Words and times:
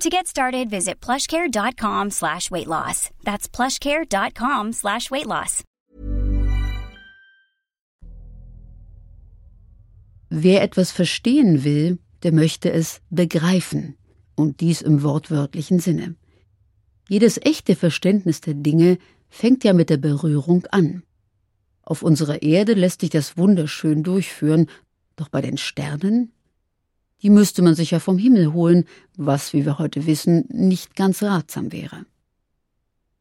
To 0.00 0.10
get 0.10 0.26
started, 0.26 0.70
visit 0.70 1.00
plushcare.com 1.00 2.10
slash 2.10 2.50
weight 2.50 2.66
loss. 2.66 3.10
That's 3.24 3.48
plushcare.com 3.48 4.72
slash 4.72 5.10
weight 5.10 5.26
loss. 5.26 5.62
Wer 10.30 10.62
etwas 10.62 10.90
verstehen 10.90 11.62
will, 11.64 11.98
der 12.22 12.32
möchte 12.32 12.72
es 12.72 13.00
begreifen. 13.10 13.96
Und 14.34 14.60
dies 14.60 14.82
im 14.82 15.02
wortwörtlichen 15.04 15.78
Sinne. 15.78 16.16
Jedes 17.08 17.38
echte 17.38 17.76
Verständnis 17.76 18.40
der 18.40 18.54
Dinge 18.54 18.98
fängt 19.28 19.62
ja 19.62 19.72
mit 19.72 19.90
der 19.90 19.98
Berührung 19.98 20.66
an. 20.72 21.04
Auf 21.82 22.02
unserer 22.02 22.42
Erde 22.42 22.74
lässt 22.74 23.02
sich 23.02 23.10
das 23.10 23.36
wunderschön 23.36 24.02
durchführen, 24.02 24.68
doch 25.14 25.28
bei 25.28 25.40
den 25.40 25.56
Sternen 25.56 26.32
die 27.24 27.30
müsste 27.30 27.62
man 27.62 27.74
sich 27.74 27.92
ja 27.92 28.00
vom 28.00 28.18
Himmel 28.18 28.52
holen, 28.52 28.84
was, 29.16 29.54
wie 29.54 29.64
wir 29.64 29.78
heute 29.78 30.06
wissen, 30.06 30.44
nicht 30.50 30.94
ganz 30.94 31.22
ratsam 31.22 31.72
wäre. 31.72 32.04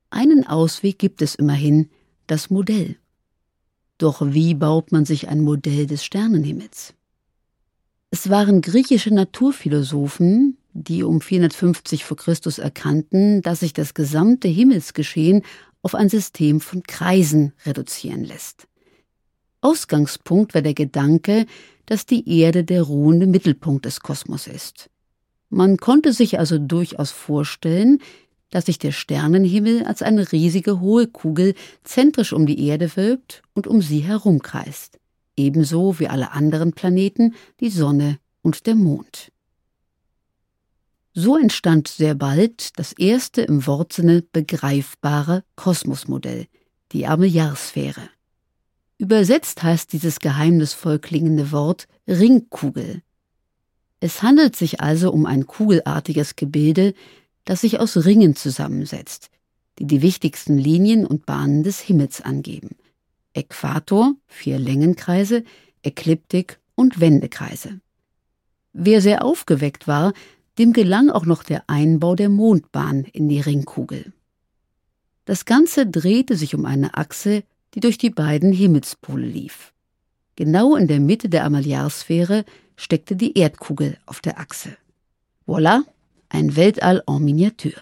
Einen 0.10 0.46
Ausweg 0.46 1.00
gibt 1.00 1.22
es 1.22 1.36
immerhin, 1.36 1.90
das 2.28 2.50
Modell. 2.50 2.98
Doch 3.98 4.22
wie 4.22 4.56
baut 4.56 4.92
man 4.92 5.06
sich 5.06 5.30
ein 5.30 5.40
Modell 5.40 5.88
des 5.88 6.04
Sternenhimmels? 6.04 6.94
Es 8.12 8.30
waren 8.30 8.62
griechische 8.62 9.14
Naturphilosophen, 9.14 10.58
die 10.74 11.04
um 11.04 11.22
450 11.22 12.04
vor 12.04 12.18
Christus 12.18 12.58
erkannten, 12.60 13.42
dass 13.42 13.62
sich 13.62 13.72
das 13.72 13.94
gesamte 13.94 14.50
Himmelsgeschehen 14.50 15.44
auf 15.82 15.96
ein 15.96 16.10
System 16.10 16.60
von 16.60 16.84
Kreisen 16.84 17.54
reduzieren 17.66 18.26
lässt. 18.26 18.68
Ausgangspunkt 19.64 20.54
war 20.54 20.62
der 20.62 20.74
Gedanke, 20.74 21.46
dass 21.86 22.06
die 22.06 22.30
Erde 22.40 22.64
der 22.64 22.84
ruhende 22.84 23.28
Mittelpunkt 23.28 23.86
des 23.86 24.02
Kosmos 24.02 24.48
ist. 24.48 24.90
Man 25.50 25.78
konnte 25.78 26.12
sich 26.12 26.40
also 26.40 26.58
durchaus 26.58 27.12
vorstellen, 27.12 28.00
dass 28.50 28.66
sich 28.66 28.78
der 28.78 28.92
Sternenhimmel 28.92 29.86
als 29.86 30.02
eine 30.02 30.32
riesige 30.32 30.80
hohe 30.80 31.08
Kugel 31.08 31.56
zentrisch 31.84 32.34
um 32.34 32.46
die 32.46 32.68
Erde 32.68 32.96
wölbt 32.96 33.42
und 33.54 33.66
um 33.66 33.82
sie 33.82 34.00
herumkreist, 34.00 35.00
ebenso 35.38 36.00
wie 36.00 36.08
alle 36.08 36.32
anderen 36.32 36.74
Planeten, 36.74 37.34
die 37.60 37.70
Sonne 37.70 38.20
und 38.42 38.68
der 38.68 38.76
Mond. 38.76 39.32
So 41.14 41.38
entstand 41.38 41.88
sehr 41.88 42.16
bald 42.16 42.78
das 42.78 42.94
erste 42.94 43.42
im 43.44 43.66
Wortsinne 43.66 44.24
begreifbare 44.34 45.44
Kosmosmodell, 45.56 46.48
die 46.92 47.08
Armillaarsphäre. 47.08 48.10
Übersetzt 49.04 49.62
heißt 49.64 49.92
dieses 49.92 50.22
geheimnisvoll 50.22 50.98
klingende 50.98 51.52
Wort 51.52 51.90
Ringkugel. 52.08 53.02
Es 54.00 54.24
handelt 54.24 54.56
sich 54.56 54.80
also 54.80 55.12
um 55.12 55.26
ein 55.26 55.46
kugelartiges 55.46 56.38
Gebilde, 56.38 56.94
das 57.44 57.60
sich 57.60 57.82
aus 57.82 57.98
Ringen 58.06 58.38
zusammensetzt, 58.38 59.30
die 59.78 59.88
die 59.88 60.02
wichtigsten 60.02 60.58
Linien 60.58 61.06
und 61.06 61.26
Bahnen 61.26 61.64
des 61.64 61.82
Himmels 61.82 62.22
angeben. 62.22 62.78
Äquator, 63.34 64.16
vier 64.28 64.58
Längenkreise, 64.58 65.44
Ekliptik 65.82 66.62
und 66.76 67.02
Wendekreise. 67.02 67.82
Wer 68.72 69.02
sehr 69.02 69.26
aufgeweckt 69.26 69.86
war, 69.86 70.14
dem 70.58 70.72
gelang 70.72 71.10
auch 71.10 71.26
noch 71.26 71.44
der 71.44 71.66
Einbau 71.68 72.16
der 72.16 72.30
Mondbahn 72.30 73.04
in 73.04 73.28
die 73.28 73.42
Ringkugel. 73.42 74.14
Das 75.26 75.44
Ganze 75.44 75.88
drehte 75.88 76.38
sich 76.38 76.56
um 76.56 76.66
eine 76.66 76.96
Achse, 76.96 77.44
die 77.74 77.80
durch 77.80 77.98
die 77.98 78.10
beiden 78.10 78.52
Himmelspole 78.52 79.26
lief. 79.26 79.74
Genau 80.36 80.76
in 80.76 80.88
der 80.88 81.00
Mitte 81.00 81.30
der 81.30 81.46
Amaliarsphäre 81.46 82.46
steckte 82.76 83.16
die 83.16 83.38
Erdkugel 83.38 83.98
auf 84.06 84.20
der 84.20 84.40
Achse. 84.40 84.78
Voilà, 85.48 85.82
ein 86.30 86.56
Weltall 86.56 87.04
en 87.08 87.24
Miniatur. 87.24 87.74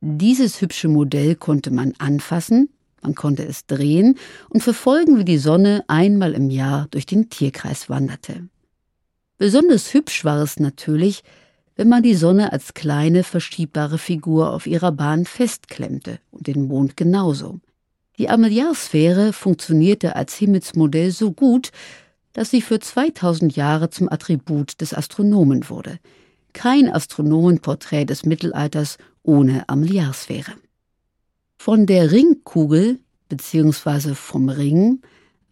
Dieses 0.00 0.60
hübsche 0.60 0.88
Modell 0.88 1.36
konnte 1.36 1.70
man 1.70 1.94
anfassen, 1.98 2.68
man 3.02 3.14
konnte 3.14 3.44
es 3.44 3.66
drehen 3.66 4.18
und 4.48 4.62
verfolgen, 4.62 5.18
wie 5.18 5.24
die 5.24 5.38
Sonne 5.38 5.84
einmal 5.88 6.34
im 6.34 6.50
Jahr 6.50 6.88
durch 6.90 7.06
den 7.06 7.30
Tierkreis 7.30 7.88
wanderte. 7.88 8.48
Besonders 9.38 9.92
hübsch 9.92 10.24
war 10.24 10.42
es 10.42 10.60
natürlich, 10.60 11.24
wenn 11.74 11.88
man 11.88 12.02
die 12.02 12.14
Sonne 12.14 12.52
als 12.52 12.74
kleine 12.74 13.24
verschiebbare 13.24 13.98
Figur 13.98 14.52
auf 14.52 14.66
ihrer 14.66 14.92
Bahn 14.92 15.24
festklemmte 15.24 16.18
und 16.30 16.46
den 16.46 16.68
Mond 16.68 16.96
genauso. 16.96 17.60
Die 18.18 18.28
Armillaarsphäre 18.28 19.32
funktionierte 19.32 20.16
als 20.16 20.34
Himmelsmodell 20.34 21.10
so 21.10 21.32
gut, 21.32 21.70
dass 22.32 22.50
sie 22.50 22.62
für 22.62 22.78
2000 22.78 23.56
Jahre 23.56 23.90
zum 23.90 24.10
Attribut 24.10 24.80
des 24.80 24.94
Astronomen 24.94 25.68
wurde. 25.68 25.98
Kein 26.52 26.92
Astronomenporträt 26.92 28.04
des 28.04 28.24
Mittelalters 28.24 28.98
ohne 29.22 29.68
Armillaarsphäre. 29.68 30.52
Von 31.56 31.86
der 31.86 32.10
Ringkugel 32.10 32.98
bzw. 33.28 34.14
vom 34.14 34.48
Ring 34.48 35.00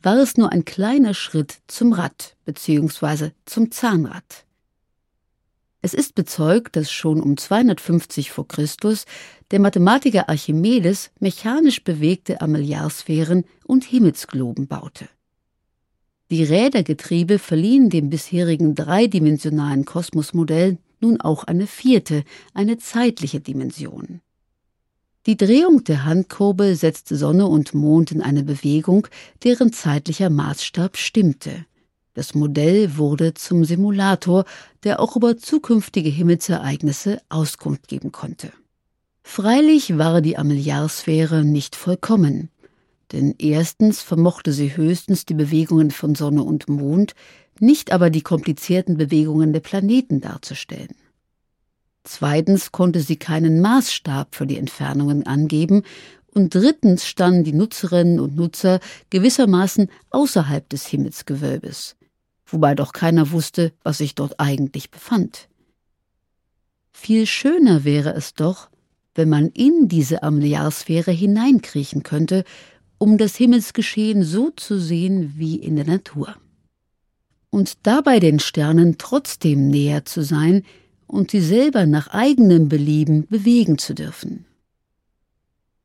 war 0.02 0.16
es 0.16 0.36
nur 0.36 0.50
ein 0.50 0.64
kleiner 0.64 1.14
Schritt 1.14 1.58
zum 1.66 1.92
Rad 1.92 2.36
bzw. 2.44 3.30
zum 3.46 3.70
Zahnrad. 3.70 4.44
Es 5.82 5.94
ist 5.94 6.14
bezeugt, 6.14 6.76
dass 6.76 6.90
schon 6.90 7.22
um 7.22 7.36
250 7.36 8.30
vor 8.30 8.46
Christus 8.46 9.06
der 9.50 9.60
Mathematiker 9.60 10.28
Archimedes 10.28 11.10
mechanisch 11.20 11.82
bewegte 11.82 12.42
Armillaarsphären 12.42 13.44
und 13.64 13.84
Himmelsgloben 13.84 14.66
baute. 14.66 15.08
Die 16.30 16.44
Rädergetriebe 16.44 17.38
verliehen 17.38 17.90
dem 17.90 18.10
bisherigen 18.10 18.74
dreidimensionalen 18.74 19.84
Kosmosmodell 19.84 20.78
nun 21.00 21.20
auch 21.20 21.44
eine 21.44 21.66
vierte, 21.66 22.24
eine 22.52 22.78
zeitliche 22.78 23.40
Dimension. 23.40 24.20
Die 25.26 25.36
Drehung 25.36 25.84
der 25.84 26.04
Handkurbel 26.04 26.76
setzte 26.76 27.16
Sonne 27.16 27.46
und 27.46 27.74
Mond 27.74 28.12
in 28.12 28.22
eine 28.22 28.42
Bewegung, 28.42 29.08
deren 29.44 29.72
zeitlicher 29.72 30.30
Maßstab 30.30 30.96
stimmte. 30.96 31.66
Das 32.14 32.34
Modell 32.34 32.96
wurde 32.96 33.34
zum 33.34 33.64
Simulator, 33.64 34.44
der 34.82 34.98
auch 34.98 35.14
über 35.14 35.36
zukünftige 35.36 36.08
Himmelsereignisse 36.08 37.20
Auskunft 37.28 37.86
geben 37.86 38.10
konnte. 38.10 38.52
Freilich 39.22 39.96
war 39.96 40.20
die 40.20 40.36
Ameliarsphäre 40.36 41.44
nicht 41.44 41.76
vollkommen, 41.76 42.50
denn 43.12 43.34
erstens 43.38 44.02
vermochte 44.02 44.52
sie 44.52 44.76
höchstens 44.76 45.24
die 45.24 45.34
Bewegungen 45.34 45.92
von 45.92 46.16
Sonne 46.16 46.42
und 46.42 46.68
Mond, 46.68 47.14
nicht 47.60 47.92
aber 47.92 48.10
die 48.10 48.22
komplizierten 48.22 48.96
Bewegungen 48.96 49.52
der 49.52 49.60
Planeten 49.60 50.20
darzustellen. 50.20 50.96
Zweitens 52.02 52.72
konnte 52.72 53.00
sie 53.00 53.16
keinen 53.16 53.60
Maßstab 53.60 54.34
für 54.34 54.46
die 54.46 54.56
Entfernungen 54.56 55.26
angeben 55.26 55.84
und 56.34 56.54
drittens 56.54 57.06
standen 57.06 57.44
die 57.44 57.52
Nutzerinnen 57.52 58.18
und 58.18 58.34
Nutzer 58.34 58.80
gewissermaßen 59.10 59.88
außerhalb 60.10 60.68
des 60.68 60.86
Himmelsgewölbes 60.86 61.96
wobei 62.52 62.74
doch 62.74 62.92
keiner 62.92 63.30
wusste, 63.30 63.72
was 63.82 63.98
sich 63.98 64.14
dort 64.14 64.38
eigentlich 64.38 64.90
befand. 64.90 65.48
Viel 66.92 67.26
schöner 67.26 67.84
wäre 67.84 68.14
es 68.14 68.34
doch, 68.34 68.68
wenn 69.14 69.28
man 69.28 69.48
in 69.48 69.88
diese 69.88 70.22
Amliarsphäre 70.22 71.10
hineinkriechen 71.10 72.02
könnte, 72.02 72.44
um 72.98 73.18
das 73.18 73.36
Himmelsgeschehen 73.36 74.22
so 74.22 74.50
zu 74.50 74.78
sehen 74.78 75.34
wie 75.36 75.56
in 75.56 75.76
der 75.76 75.86
Natur. 75.86 76.36
Und 77.48 77.86
dabei 77.86 78.20
den 78.20 78.38
Sternen 78.38 78.96
trotzdem 78.98 79.68
näher 79.68 80.04
zu 80.04 80.22
sein 80.22 80.64
und 81.06 81.32
sie 81.32 81.40
selber 81.40 81.86
nach 81.86 82.08
eigenem 82.08 82.68
Belieben 82.68 83.26
bewegen 83.26 83.78
zu 83.78 83.94
dürfen. 83.94 84.44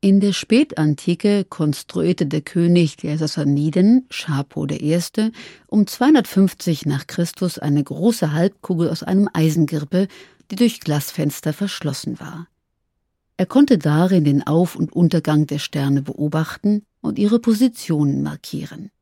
In 0.06 0.20
der 0.20 0.32
Spätantike 0.32 1.42
konstruierte 1.42 2.26
der 2.26 2.40
König 2.40 2.96
der 2.96 3.18
Sassaniden, 3.18 4.06
Schapo 4.08 4.64
I., 4.68 5.00
um 5.66 5.84
250 5.84 6.86
nach 6.86 7.08
Christus 7.08 7.58
eine 7.58 7.82
große 7.82 8.32
Halbkugel 8.32 8.88
aus 8.88 9.02
einem 9.02 9.28
Eisengirpe, 9.32 10.06
die 10.48 10.54
durch 10.54 10.78
Glasfenster 10.78 11.52
verschlossen 11.52 12.20
war. 12.20 12.46
Er 13.36 13.46
konnte 13.46 13.78
darin 13.78 14.22
den 14.22 14.46
Auf- 14.46 14.76
und 14.76 14.92
Untergang 14.92 15.48
der 15.48 15.58
Sterne 15.58 16.02
beobachten 16.02 16.84
und 17.00 17.18
ihre 17.18 17.40
Positionen 17.40 18.22
markieren. 18.22 18.92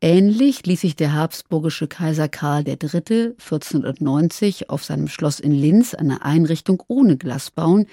Ähnlich 0.00 0.64
ließ 0.64 0.82
sich 0.82 0.94
der 0.94 1.14
habsburgische 1.14 1.88
Kaiser 1.88 2.28
Karl 2.28 2.68
III. 2.68 3.34
1490 3.36 4.70
auf 4.70 4.84
seinem 4.84 5.08
Schloss 5.08 5.40
in 5.40 5.50
Linz 5.50 5.94
eine 5.94 6.22
Einrichtung 6.22 6.82
ohne 6.86 7.16
Glas 7.16 7.50
bauen, 7.50 7.86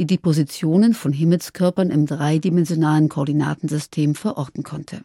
die 0.00 0.06
die 0.06 0.16
Positionen 0.16 0.94
von 0.94 1.12
Himmelskörpern 1.12 1.90
im 1.90 2.06
dreidimensionalen 2.06 3.10
Koordinatensystem 3.10 4.14
verorten 4.14 4.62
konnte. 4.62 5.02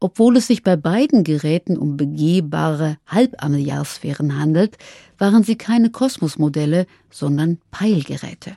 Obwohl 0.00 0.36
es 0.36 0.48
sich 0.48 0.64
bei 0.64 0.74
beiden 0.74 1.22
Geräten 1.22 1.78
um 1.78 1.96
begehbare 1.96 2.98
Halbarmilliarsphären 3.06 4.36
handelt, 4.36 4.78
waren 5.16 5.44
sie 5.44 5.54
keine 5.54 5.90
Kosmosmodelle, 5.90 6.88
sondern 7.08 7.58
Peilgeräte. 7.70 8.56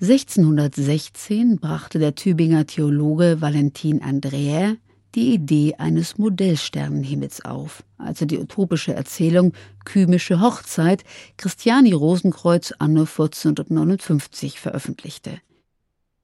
1616 0.00 1.58
brachte 1.58 2.00
der 2.00 2.16
Tübinger 2.16 2.66
Theologe 2.66 3.40
Valentin 3.40 4.02
Andreae 4.02 4.78
die 5.14 5.32
Idee 5.32 5.74
eines 5.78 6.18
Modellsternenhimmels 6.18 7.44
auf, 7.44 7.84
als 7.98 8.20
er 8.20 8.26
die 8.26 8.38
utopische 8.38 8.94
Erzählung 8.94 9.52
Kymische 9.84 10.40
Hochzeit 10.40 11.04
Christiani 11.36 11.92
Rosenkreuz 11.92 12.72
anno 12.78 13.02
1459 13.02 14.60
veröffentlichte. 14.60 15.38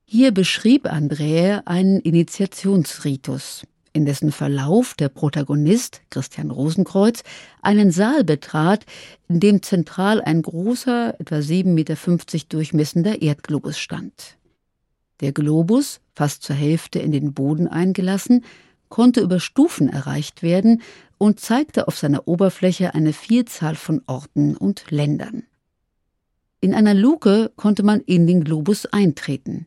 Hier 0.05 0.33
beschrieb 0.33 0.91
Andreae 0.91 1.63
einen 1.67 2.01
Initiationsritus, 2.01 3.65
in 3.93 4.07
dessen 4.07 4.33
Verlauf 4.33 4.95
der 4.95 5.09
Protagonist, 5.09 6.03
Christian 6.11 6.51
Rosenkreuz, 6.51 7.23
einen 7.63 7.91
Saal 7.91 8.25
betrat, 8.25 8.87
in 9.29 9.41
dem 9.41 9.63
zentral 9.63 10.21
ein 10.21 10.43
großer, 10.43 11.19
etwa 11.21 11.37
7,50 11.37 11.65
Meter 11.65 11.97
durchmessender 12.49 13.23
Erdglobus 13.23 13.79
stand. 13.79 14.37
Der 15.21 15.33
Globus, 15.33 16.01
fast 16.15 16.43
zur 16.43 16.57
Hälfte 16.57 16.99
in 16.99 17.13
den 17.13 17.35
Boden 17.35 17.69
eingelassen, 17.69 18.45
konnte 18.91 19.23
über 19.23 19.41
Stufen 19.41 19.89
erreicht 19.89 20.43
werden 20.43 20.83
und 21.17 21.41
zeigte 21.41 21.89
auf 21.89 21.97
seiner 21.97 22.29
Oberfläche 22.29 22.95
eine 22.95 23.15
Vielzahl 23.15 23.75
von 23.75 24.03
Orten 24.07 24.57
und 24.57 24.91
Ländern. 24.91 25.45
In 26.61 26.75
einer 26.75 26.93
Luke 26.93 27.51
konnte 27.57 27.83
man 27.83 28.01
in 28.01 28.27
den 28.27 28.45
Globus 28.45 28.85
eintreten. 28.85 29.67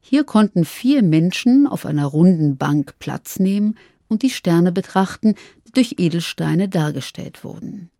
Hier 0.00 0.24
konnten 0.24 0.64
vier 0.64 1.02
Menschen 1.02 1.68
auf 1.68 1.86
einer 1.86 2.06
runden 2.06 2.56
Bank 2.56 2.98
Platz 2.98 3.38
nehmen 3.38 3.76
und 4.08 4.22
die 4.22 4.30
Sterne 4.30 4.72
betrachten, 4.72 5.36
die 5.66 5.72
durch 5.72 5.94
Edelsteine 5.98 6.68
dargestellt 6.68 7.44
wurden. 7.44 7.90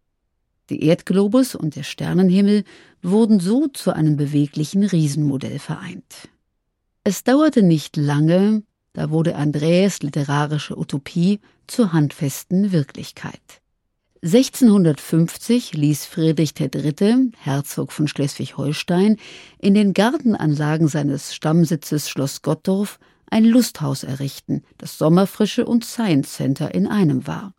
Der 0.70 0.81
Erdglobus 0.81 1.55
und 1.55 1.76
der 1.76 1.82
Sternenhimmel 1.82 2.64
wurden 3.02 3.38
so 3.38 3.69
zu 3.69 3.93
einem 3.93 4.16
beweglichen 4.16 4.82
Riesenmodell 4.82 5.58
vereint. 5.58 6.28
Es 7.05 7.22
dauerte 7.22 7.62
nicht 7.62 7.96
lange, 7.96 8.62
da 8.94 9.11
wurde 9.11 9.37
Andreas 9.37 10.02
literarische 10.02 10.79
Utopie 10.79 11.41
zur 11.67 11.93
handfesten 11.93 12.73
Wirklichkeit. 12.73 13.61
1650 14.23 15.75
ließ 15.75 16.06
Friedrich 16.06 16.55
III., 16.58 17.32
Herzog 17.37 17.93
von 17.93 18.08
Schleswig-Holstein, 18.08 19.19
in 19.58 19.75
den 19.75 19.93
Gartenanlagen 19.93 20.88
seines 20.88 21.35
Stammsitzes 21.35 22.08
Schloss 22.08 22.41
Gottorf 22.41 22.99
ein 23.31 23.44
Lusthaus 23.44 24.02
errichten, 24.02 24.62
das 24.79 24.97
Sommerfrische 24.97 25.67
und 25.67 25.85
Science 25.85 26.32
Center 26.35 26.75
in 26.75 26.87
einem 26.87 27.26
war. 27.26 27.52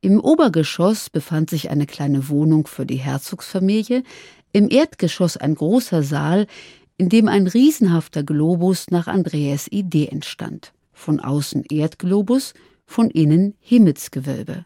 Im 0.00 0.20
Obergeschoss 0.20 1.10
befand 1.10 1.50
sich 1.50 1.70
eine 1.70 1.86
kleine 1.86 2.28
Wohnung 2.28 2.66
für 2.66 2.86
die 2.86 2.96
Herzogsfamilie, 2.96 4.04
im 4.52 4.70
Erdgeschoss 4.70 5.36
ein 5.36 5.54
großer 5.56 6.04
Saal, 6.04 6.46
in 6.96 7.08
dem 7.08 7.28
ein 7.28 7.46
riesenhafter 7.46 8.22
Globus 8.22 8.90
nach 8.90 9.06
Andreas 9.06 9.68
Idee 9.68 10.06
entstand. 10.06 10.72
Von 10.92 11.20
außen 11.20 11.64
Erdglobus, 11.64 12.54
von 12.86 13.10
innen 13.10 13.54
Himmelsgewölbe. 13.60 14.64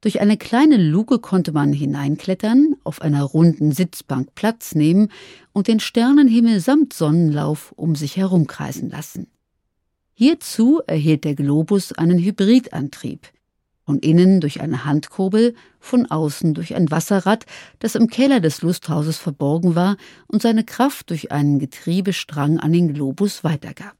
Durch 0.00 0.20
eine 0.20 0.36
kleine 0.36 0.76
Luke 0.76 1.18
konnte 1.18 1.52
man 1.52 1.72
hineinklettern, 1.72 2.76
auf 2.84 3.00
einer 3.00 3.22
runden 3.22 3.72
Sitzbank 3.72 4.34
Platz 4.34 4.74
nehmen 4.74 5.08
und 5.52 5.68
den 5.68 5.80
Sternenhimmel 5.80 6.60
samt 6.60 6.92
Sonnenlauf 6.92 7.72
um 7.76 7.94
sich 7.94 8.16
herumkreisen 8.16 8.90
lassen. 8.90 9.28
Hierzu 10.12 10.80
erhielt 10.86 11.24
der 11.24 11.34
Globus 11.34 11.92
einen 11.92 12.18
Hybridantrieb, 12.18 13.26
von 13.86 14.00
innen 14.00 14.40
durch 14.40 14.60
eine 14.60 14.84
Handkurbel, 14.84 15.54
von 15.78 16.06
außen 16.06 16.54
durch 16.54 16.74
ein 16.74 16.90
Wasserrad, 16.90 17.46
das 17.78 17.94
im 17.94 18.08
Keller 18.08 18.40
des 18.40 18.60
Lusthauses 18.62 19.16
verborgen 19.16 19.76
war 19.76 19.96
und 20.26 20.42
seine 20.42 20.64
Kraft 20.64 21.10
durch 21.10 21.30
einen 21.30 21.60
Getriebestrang 21.60 22.58
an 22.58 22.72
den 22.72 22.92
Globus 22.92 23.44
weitergab. 23.44 23.96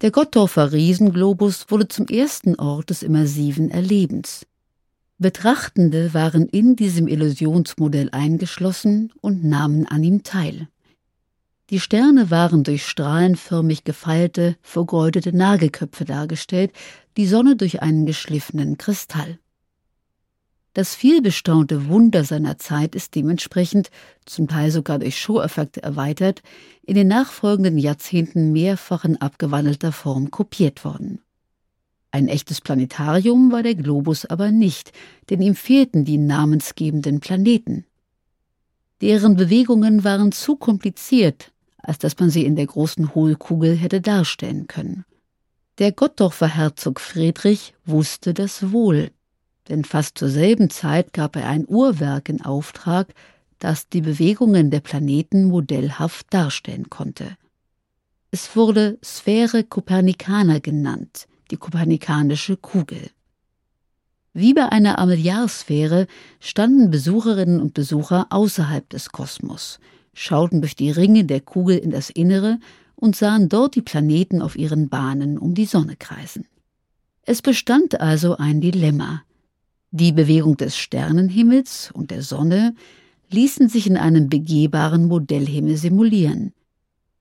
Der 0.00 0.10
Gottorfer 0.10 0.72
Riesenglobus 0.72 1.66
wurde 1.68 1.88
zum 1.88 2.06
ersten 2.06 2.54
Ort 2.56 2.88
des 2.90 3.02
immersiven 3.02 3.70
Erlebens. 3.70 4.46
Betrachtende 5.18 6.14
waren 6.14 6.46
in 6.46 6.74
diesem 6.76 7.08
Illusionsmodell 7.08 8.10
eingeschlossen 8.12 9.12
und 9.20 9.44
nahmen 9.44 9.86
an 9.86 10.02
ihm 10.02 10.22
teil. 10.22 10.68
Die 11.70 11.80
Sterne 11.80 12.30
waren 12.30 12.62
durch 12.62 12.86
strahlenförmig 12.86 13.84
gefeilte, 13.84 14.56
vergeudete 14.62 15.36
Nagelköpfe 15.36 16.04
dargestellt, 16.04 16.72
die 17.16 17.26
Sonne 17.26 17.56
durch 17.56 17.82
einen 17.82 18.06
geschliffenen 18.06 18.78
Kristall. 18.78 19.38
Das 20.74 20.94
vielbestaunte 20.94 21.88
Wunder 21.88 22.22
seiner 22.22 22.58
Zeit 22.58 22.94
ist 22.94 23.14
dementsprechend, 23.14 23.90
zum 24.26 24.46
Teil 24.46 24.70
sogar 24.70 24.98
durch 24.98 25.18
Show-Effekte 25.18 25.82
erweitert, 25.82 26.42
in 26.82 26.94
den 26.94 27.08
nachfolgenden 27.08 27.78
Jahrzehnten 27.78 28.52
mehrfach 28.52 29.06
in 29.06 29.16
abgewandelter 29.16 29.92
Form 29.92 30.30
kopiert 30.30 30.84
worden. 30.84 31.20
Ein 32.10 32.28
echtes 32.28 32.60
Planetarium 32.60 33.52
war 33.52 33.62
der 33.62 33.74
Globus 33.74 34.26
aber 34.26 34.50
nicht, 34.50 34.92
denn 35.30 35.40
ihm 35.40 35.54
fehlten 35.54 36.04
die 36.04 36.18
namensgebenden 36.18 37.20
Planeten. 37.20 37.86
Deren 39.00 39.36
Bewegungen 39.36 40.04
waren 40.04 40.30
zu 40.30 40.56
kompliziert, 40.56 41.52
als 41.78 41.98
dass 41.98 42.18
man 42.18 42.28
sie 42.28 42.44
in 42.44 42.54
der 42.54 42.66
großen 42.66 43.14
Hohlkugel 43.14 43.76
hätte 43.76 44.02
darstellen 44.02 44.66
können. 44.66 45.06
Der 45.78 45.92
Gottdorfer 45.92 46.46
Herzog 46.46 47.00
Friedrich 47.00 47.74
wusste 47.84 48.32
das 48.32 48.72
wohl, 48.72 49.10
denn 49.68 49.84
fast 49.84 50.16
zur 50.16 50.30
selben 50.30 50.70
Zeit 50.70 51.12
gab 51.12 51.36
er 51.36 51.48
ein 51.48 51.66
Uhrwerk 51.68 52.30
in 52.30 52.42
Auftrag, 52.42 53.12
das 53.58 53.86
die 53.90 54.00
Bewegungen 54.00 54.70
der 54.70 54.80
Planeten 54.80 55.44
modellhaft 55.44 56.32
darstellen 56.32 56.88
konnte. 56.88 57.36
Es 58.30 58.56
wurde 58.56 58.98
Sphäre 59.04 59.64
Copernicana 59.64 60.60
genannt, 60.60 61.26
die 61.50 61.58
kopernikanische 61.58 62.56
Kugel. 62.56 63.10
Wie 64.32 64.54
bei 64.54 64.72
einer 64.72 64.98
Armilliarsphäre 64.98 66.06
standen 66.40 66.90
Besucherinnen 66.90 67.60
und 67.60 67.74
Besucher 67.74 68.28
außerhalb 68.30 68.88
des 68.88 69.10
Kosmos, 69.10 69.78
schauten 70.14 70.62
durch 70.62 70.74
die 70.74 70.90
Ringe 70.90 71.26
der 71.26 71.42
Kugel 71.42 71.76
in 71.76 71.90
das 71.90 72.08
Innere 72.08 72.60
und 72.96 73.14
sahen 73.14 73.48
dort 73.48 73.76
die 73.76 73.82
Planeten 73.82 74.42
auf 74.42 74.56
ihren 74.56 74.88
Bahnen 74.88 75.38
um 75.38 75.54
die 75.54 75.66
Sonne 75.66 75.96
kreisen. 75.96 76.46
Es 77.22 77.42
bestand 77.42 78.00
also 78.00 78.36
ein 78.36 78.60
Dilemma. 78.60 79.22
Die 79.90 80.12
Bewegung 80.12 80.56
des 80.56 80.76
Sternenhimmels 80.76 81.90
und 81.92 82.10
der 82.10 82.22
Sonne 82.22 82.74
ließen 83.30 83.68
sich 83.68 83.86
in 83.86 83.96
einem 83.96 84.28
begehbaren 84.28 85.06
Modellhimmel 85.06 85.76
simulieren, 85.76 86.52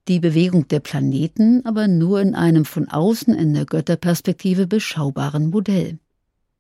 die 0.08 0.20
Bewegung 0.20 0.67
der 0.67 0.79
Planeten 0.79 1.65
aber 1.65 1.88
nur 1.88 2.22
in 2.22 2.36
einem 2.36 2.65
von 2.65 2.88
außen 2.88 3.34
in 3.34 3.53
der 3.53 3.65
Götterperspektive 3.65 4.67
beschaubaren 4.67 5.50
Modell. 5.50 5.98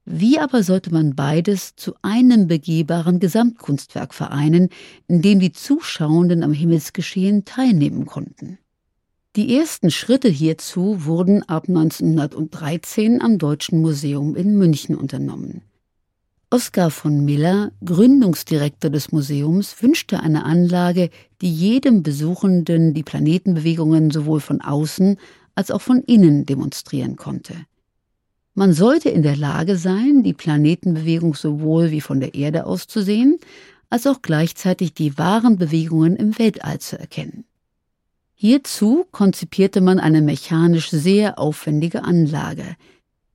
Wie 0.05 0.39
aber 0.39 0.63
sollte 0.63 0.91
man 0.91 1.15
beides 1.15 1.75
zu 1.75 1.95
einem 2.01 2.47
begehbaren 2.47 3.19
Gesamtkunstwerk 3.19 4.13
vereinen, 4.13 4.69
in 5.07 5.21
dem 5.21 5.39
die 5.39 5.51
Zuschauenden 5.51 6.43
am 6.43 6.53
Himmelsgeschehen 6.53 7.45
teilnehmen 7.45 8.05
konnten? 8.05 8.59
Die 9.35 9.57
ersten 9.57 9.91
Schritte 9.91 10.29
hierzu 10.29 11.03
wurden 11.03 11.43
ab 11.43 11.67
1913 11.67 13.21
am 13.21 13.37
Deutschen 13.37 13.81
Museum 13.81 14.33
in 14.33 14.57
München 14.57 14.95
unternommen. 14.95 15.61
Oskar 16.49 16.89
von 16.89 17.25
Miller, 17.25 17.73
Gründungsdirektor 17.83 18.89
des 18.89 19.11
Museums, 19.11 19.75
wünschte 19.81 20.21
eine 20.21 20.45
Anlage, 20.45 21.09
die 21.41 21.53
jedem 21.53 22.01
Besuchenden 22.01 22.93
die 22.93 23.03
Planetenbewegungen 23.03 24.09
sowohl 24.09 24.39
von 24.39 24.61
außen 24.61 25.17
als 25.53 25.69
auch 25.69 25.81
von 25.81 26.01
innen 26.03 26.45
demonstrieren 26.45 27.17
konnte. 27.17 27.55
Man 28.53 28.71
sollte 28.71 29.09
in 29.09 29.21
der 29.21 29.35
Lage 29.35 29.75
sein, 29.75 30.23
die 30.23 30.33
Planetenbewegung 30.33 31.33
sowohl 31.33 31.91
wie 31.91 31.99
von 31.99 32.21
der 32.21 32.35
Erde 32.35 32.65
aus 32.65 32.87
zu 32.87 33.01
sehen, 33.01 33.37
als 33.89 34.07
auch 34.07 34.21
gleichzeitig 34.21 34.93
die 34.93 35.17
wahren 35.17 35.57
Bewegungen 35.57 36.15
im 36.15 36.39
Weltall 36.39 36.79
zu 36.79 36.97
erkennen. 36.97 37.43
Hierzu 38.37 39.05
konzipierte 39.11 39.79
man 39.79 39.97
eine 39.97 40.21
mechanisch 40.21 40.89
sehr 40.89 41.39
aufwendige 41.39 42.03
Anlage, 42.03 42.75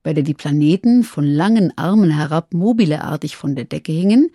bei 0.03 0.13
der 0.13 0.23
die 0.23 0.35
Planeten 0.35 1.03
von 1.03 1.25
langen 1.25 1.75
Armen 1.75 2.11
herab 2.11 2.53
mobileartig 2.53 3.35
von 3.35 3.55
der 3.55 3.65
Decke 3.65 3.91
hingen 3.91 4.29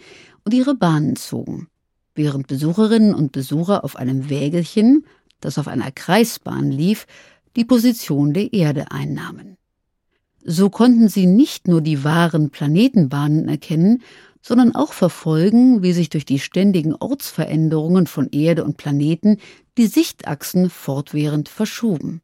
und 0.45 0.53
ihre 0.53 0.75
Bahnen 0.75 1.15
zogen, 1.15 1.69
während 2.17 2.49
Besucherinnen 2.49 3.15
und 3.15 3.31
Besucher 3.31 3.85
auf 3.85 3.95
einem 3.95 4.29
Wägelchen, 4.29 5.07
das 5.41 5.57
auf 5.57 5.69
einer 5.69 5.93
Kreisbahn 5.93 6.73
lief, 6.73 7.07
die 7.55 7.65
Position 7.65 8.35
der 8.35 8.53
Erde 8.53 8.91
einnahmen. 8.91 9.57
So 10.45 10.69
konnten 10.69 11.09
sie 11.09 11.27
nicht 11.27 11.69
nur 11.69 11.81
die 11.81 12.03
wahren 12.03 12.51
Planetenbahnen 12.51 13.49
erkennen, 13.49 14.03
sondern 14.47 14.76
auch 14.76 14.93
verfolgen, 14.93 15.83
wie 15.83 15.93
sich 15.93 16.09
durch 16.09 16.25
die 16.25 16.38
ständigen 16.38 16.95
Ortsveränderungen 16.95 18.07
von 18.07 18.29
Erde 18.31 18.62
und 18.62 18.76
Planeten 18.76 19.38
die 19.76 19.88
Sichtachsen 19.88 20.71
fortwährend 20.71 21.49
verschoben. 21.49 22.23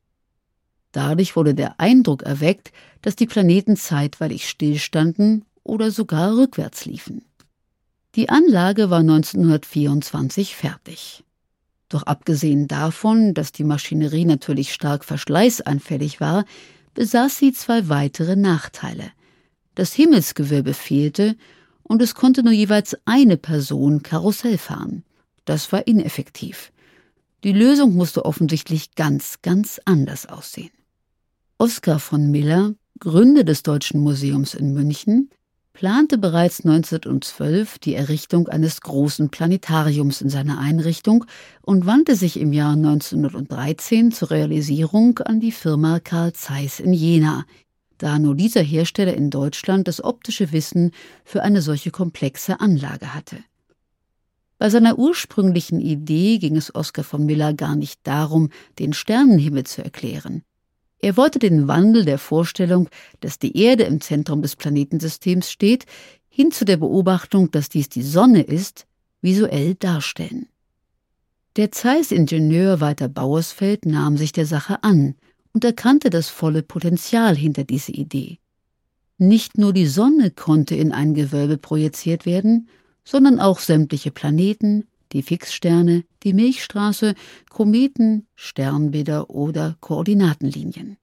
Dadurch 0.92 1.34
wurde 1.34 1.52
der 1.52 1.80
Eindruck 1.80 2.22
erweckt, 2.22 2.70
dass 3.00 3.16
die 3.16 3.26
Planeten 3.26 3.76
zeitweilig 3.76 4.48
stillstanden 4.48 5.44
oder 5.64 5.90
sogar 5.90 6.36
rückwärts 6.36 6.84
liefen. 6.84 7.24
Die 8.14 8.28
Anlage 8.28 8.88
war 8.88 9.00
1924 9.00 10.54
fertig. 10.54 11.24
Doch 11.88 12.04
abgesehen 12.04 12.68
davon, 12.68 13.34
dass 13.34 13.50
die 13.50 13.64
Maschinerie 13.64 14.26
natürlich 14.26 14.72
stark 14.72 15.04
verschleißanfällig 15.04 16.20
war, 16.20 16.44
besaß 16.94 17.36
sie 17.36 17.52
zwei 17.52 17.88
weitere 17.88 18.36
Nachteile. 18.36 19.10
Das 19.74 19.92
Himmelsgewölbe 19.92 20.72
fehlte 20.72 21.34
und 21.82 22.02
es 22.02 22.14
konnte 22.14 22.42
nur 22.42 22.52
jeweils 22.52 22.96
eine 23.04 23.36
Person 23.36 24.02
Karussell 24.02 24.58
fahren. 24.58 25.04
Das 25.44 25.72
war 25.72 25.86
ineffektiv. 25.86 26.72
Die 27.44 27.52
Lösung 27.52 27.94
musste 27.94 28.24
offensichtlich 28.24 28.94
ganz, 28.94 29.42
ganz 29.42 29.80
anders 29.84 30.26
aussehen. 30.26 30.70
Oskar 31.58 31.98
von 31.98 32.30
Miller, 32.30 32.74
Gründer 33.00 33.44
des 33.44 33.62
Deutschen 33.62 34.00
Museums 34.00 34.54
in 34.54 34.72
München, 34.72 35.30
plante 35.72 36.18
bereits 36.18 36.64
1912 36.64 37.78
die 37.78 37.94
Errichtung 37.94 38.48
eines 38.48 38.80
großen 38.80 39.30
Planetariums 39.30 40.20
in 40.20 40.28
seiner 40.28 40.58
Einrichtung 40.58 41.24
und 41.62 41.86
wandte 41.86 42.14
sich 42.14 42.38
im 42.38 42.52
Jahr 42.52 42.74
1913 42.74 44.12
zur 44.12 44.30
Realisierung 44.30 45.18
an 45.18 45.40
die 45.40 45.52
Firma 45.52 45.98
Carl 45.98 46.32
Zeiss 46.32 46.78
in 46.78 46.92
Jena, 46.92 47.44
da 47.98 48.18
nur 48.18 48.34
dieser 48.34 48.62
Hersteller 48.62 49.14
in 49.14 49.30
Deutschland 49.30 49.88
das 49.88 50.02
optische 50.02 50.52
Wissen 50.52 50.92
für 51.24 51.42
eine 51.42 51.62
solche 51.62 51.90
komplexe 51.90 52.60
Anlage 52.60 53.14
hatte. 53.14 53.38
Bei 54.58 54.70
seiner 54.70 54.98
ursprünglichen 54.98 55.80
Idee 55.80 56.38
ging 56.38 56.56
es 56.56 56.74
Oskar 56.74 57.04
von 57.04 57.26
Miller 57.26 57.52
gar 57.52 57.74
nicht 57.74 58.00
darum, 58.04 58.50
den 58.78 58.92
Sternenhimmel 58.92 59.64
zu 59.64 59.82
erklären. 59.82 60.42
Er 61.00 61.16
wollte 61.16 61.40
den 61.40 61.66
Wandel 61.66 62.04
der 62.04 62.18
Vorstellung, 62.18 62.88
dass 63.20 63.40
die 63.40 63.56
Erde 63.56 63.82
im 63.82 64.00
Zentrum 64.00 64.40
des 64.40 64.54
Planetensystems 64.54 65.50
steht, 65.50 65.86
hin 66.28 66.52
zu 66.52 66.64
der 66.64 66.76
Beobachtung, 66.76 67.50
dass 67.50 67.68
dies 67.68 67.88
die 67.88 68.04
Sonne 68.04 68.42
ist, 68.42 68.86
visuell 69.20 69.74
darstellen. 69.74 70.46
Der 71.56 71.72
Zeiss-Ingenieur 71.72 72.80
Walter 72.80 73.08
Bauersfeld 73.08 73.84
nahm 73.84 74.16
sich 74.16 74.30
der 74.30 74.46
Sache 74.46 74.82
an 74.84 75.16
und 75.52 75.64
erkannte 75.64 76.10
das 76.10 76.28
volle 76.28 76.62
Potenzial 76.62 77.36
hinter 77.36 77.64
dieser 77.64 77.94
Idee. 77.94 78.38
Nicht 79.18 79.58
nur 79.58 79.72
die 79.72 79.86
Sonne 79.86 80.30
konnte 80.30 80.74
in 80.74 80.92
ein 80.92 81.14
Gewölbe 81.14 81.58
projiziert 81.58 82.26
werden, 82.26 82.68
sondern 83.04 83.40
auch 83.40 83.58
sämtliche 83.58 84.10
Planeten, 84.10 84.86
die 85.12 85.22
Fixsterne, 85.22 86.04
die 86.22 86.32
Milchstraße, 86.32 87.14
Kometen, 87.50 88.26
Sternbilder 88.34 89.30
oder 89.30 89.76
Koordinatenlinien. 89.80 90.96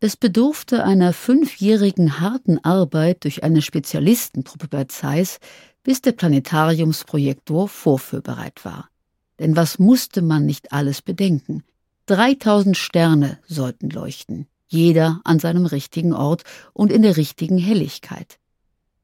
Es 0.00 0.16
bedurfte 0.16 0.84
einer 0.84 1.12
fünfjährigen 1.12 2.20
harten 2.20 2.58
Arbeit 2.64 3.24
durch 3.24 3.44
eine 3.44 3.62
Spezialistentruppe 3.62 4.68
bei 4.68 4.84
Zeiss, 4.84 5.38
bis 5.82 6.02
der 6.02 6.12
Planetariumsprojektor 6.12 7.68
vorführbereit 7.68 8.64
war. 8.64 8.88
Denn 9.38 9.56
was 9.56 9.78
musste 9.78 10.22
man 10.22 10.46
nicht 10.46 10.72
alles 10.72 11.00
bedenken? 11.00 11.62
3000 12.06 12.76
Sterne 12.76 13.38
sollten 13.48 13.90
leuchten, 13.90 14.46
jeder 14.68 15.20
an 15.24 15.40
seinem 15.40 15.66
richtigen 15.66 16.12
Ort 16.12 16.44
und 16.72 16.92
in 16.92 17.02
der 17.02 17.16
richtigen 17.16 17.58
Helligkeit. 17.58 18.38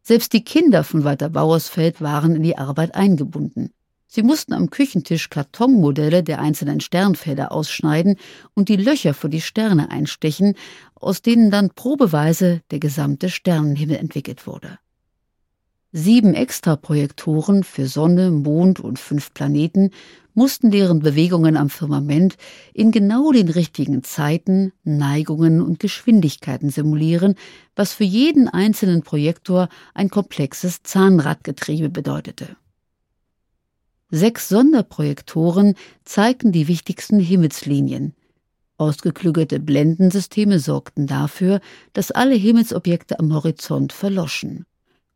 Selbst 0.03 0.33
die 0.33 0.45
Kinder 0.45 0.85
von 0.85 1.03
Walter 1.03 1.29
Bauersfeld 1.29 2.01
waren 2.01 2.37
in 2.37 2.43
die 2.43 2.59
Arbeit 2.59 2.95
eingebunden. 2.95 3.73
Sie 4.07 4.23
mussten 4.23 4.53
am 4.53 4.71
Küchentisch 4.71 5.31
Kartonmodelle 5.31 6.23
der 6.23 6.41
einzelnen 6.41 6.81
Sternfelder 6.81 7.51
ausschneiden 7.51 8.17
und 8.55 8.69
die 8.69 8.77
Löcher 8.77 9.15
für 9.15 9.29
die 9.29 9.41
Sterne 9.41 9.91
einstechen, 9.91 10.55
aus 10.95 11.23
denen 11.23 11.51
dann 11.51 11.71
probeweise 11.71 12.61
der 12.71 12.79
gesamte 12.79 13.31
Sternenhimmel 13.31 13.97
entwickelt 13.97 14.47
wurde. 14.47 14.79
Sieben 15.95 16.33
Extraprojektoren 16.33 17.65
für 17.65 17.87
Sonne, 17.87 18.31
Mond 18.31 18.81
und 18.81 18.99
fünf 18.99 19.35
Planeten 19.35 19.91
mussten 20.33 20.71
deren 20.71 21.01
Bewegungen 21.01 21.59
am 21.59 21.69
Firmament 21.69 22.39
in 22.73 22.93
genau 22.93 23.31
den 23.31 23.51
richtigen 23.51 24.03
Zeiten, 24.03 24.73
Neigungen 24.85 25.61
und 25.61 25.81
Geschwindigkeiten 25.81 26.71
simulieren, 26.71 27.35
was 27.77 27.93
für 27.93 28.05
jeden 28.05 28.49
einzelnen 28.49 29.03
Projektor 29.03 29.69
ein 29.93 30.09
komplexes 30.09 30.83
Zahnradgetriebe 30.83 31.91
bedeutete. 31.91 32.57
Sechs 34.11 34.49
Sonderprojektoren 34.49 35.75
zeigten 36.07 36.53
die 36.53 36.69
wichtigsten 36.69 37.21
Himmelslinien. 37.21 38.15
Ausgeklügelte 38.79 39.61
Blendensysteme 39.61 40.59
sorgten 40.59 41.07
dafür, 41.07 41.61
dass 41.93 42.11
alle 42.11 42.35
Himmelsobjekte 42.35 43.19
am 43.19 43.35
Horizont 43.35 43.93
verloschen. 43.93 44.65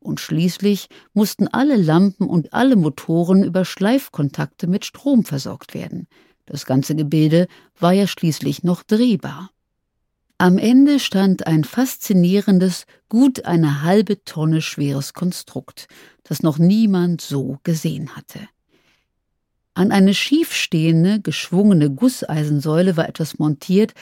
Und 0.01 0.21
schließlich 0.21 0.89
mussten 1.15 1.49
alle 1.49 1.77
Lampen 1.77 2.29
und 2.29 2.53
alle 2.53 2.77
Motoren 2.77 3.43
über 3.43 3.65
Schleifkontakte 3.65 4.67
mit 4.67 4.85
Strom 4.85 5.25
versorgt 5.25 5.75
werden. 5.75 6.07
Das 6.45 6.65
ganze 6.65 6.95
Gebilde 6.95 7.49
war 7.79 7.93
ja 7.93 8.07
schließlich 8.07 8.63
noch 8.63 8.83
drehbar. 8.83 9.51
Am 10.39 10.59
Ende 10.59 11.01
stand 11.01 11.47
ein 11.47 11.65
faszinierendes, 11.65 12.85
gut 13.09 13.47
eine 13.47 13.83
halbe 13.83 14.23
Tonne 14.25 14.61
schweres 14.61 15.15
Konstrukt, 15.15 15.89
das 16.25 16.43
noch 16.43 16.59
niemand 16.59 17.23
so 17.23 17.59
gesehen 17.63 18.15
hatte. 18.15 18.41
An 19.73 19.93
eine 19.93 20.13
schiefstehende, 20.13 21.21
geschwungene 21.21 21.91
Gusseisensäule 21.91 22.97
war 22.97 23.09
etwas 23.09 23.39
montiert, 23.39 23.95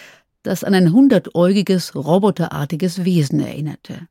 das 0.42 0.64
an 0.64 0.74
ein 0.74 0.92
hundertäugiges, 0.92 1.94
roboterartiges 1.94 3.04
Wesen 3.04 3.40
erinnerte. 3.40 4.08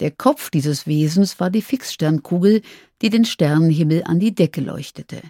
Der 0.00 0.10
Kopf 0.10 0.50
dieses 0.50 0.86
Wesens 0.86 1.38
war 1.40 1.50
die 1.50 1.62
Fixsternkugel, 1.62 2.62
die 3.02 3.10
den 3.10 3.24
Sternenhimmel 3.24 4.04
an 4.04 4.18
die 4.18 4.34
Decke 4.34 4.60
leuchtete. 4.60 5.20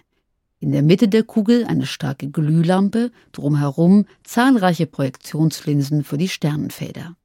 In 0.59 0.71
der 0.71 0.81
Mitte 0.81 1.07
der 1.07 1.23
Kugel 1.23 1.65
eine 1.65 1.85
starke 1.85 2.29
Glühlampe, 2.29 3.11
drumherum 3.31 4.05
zahlreiche 4.23 4.87
Projektionslinsen 4.87 6.03
für 6.03 6.17
die 6.17 6.29
Sternenfelder. 6.29 7.15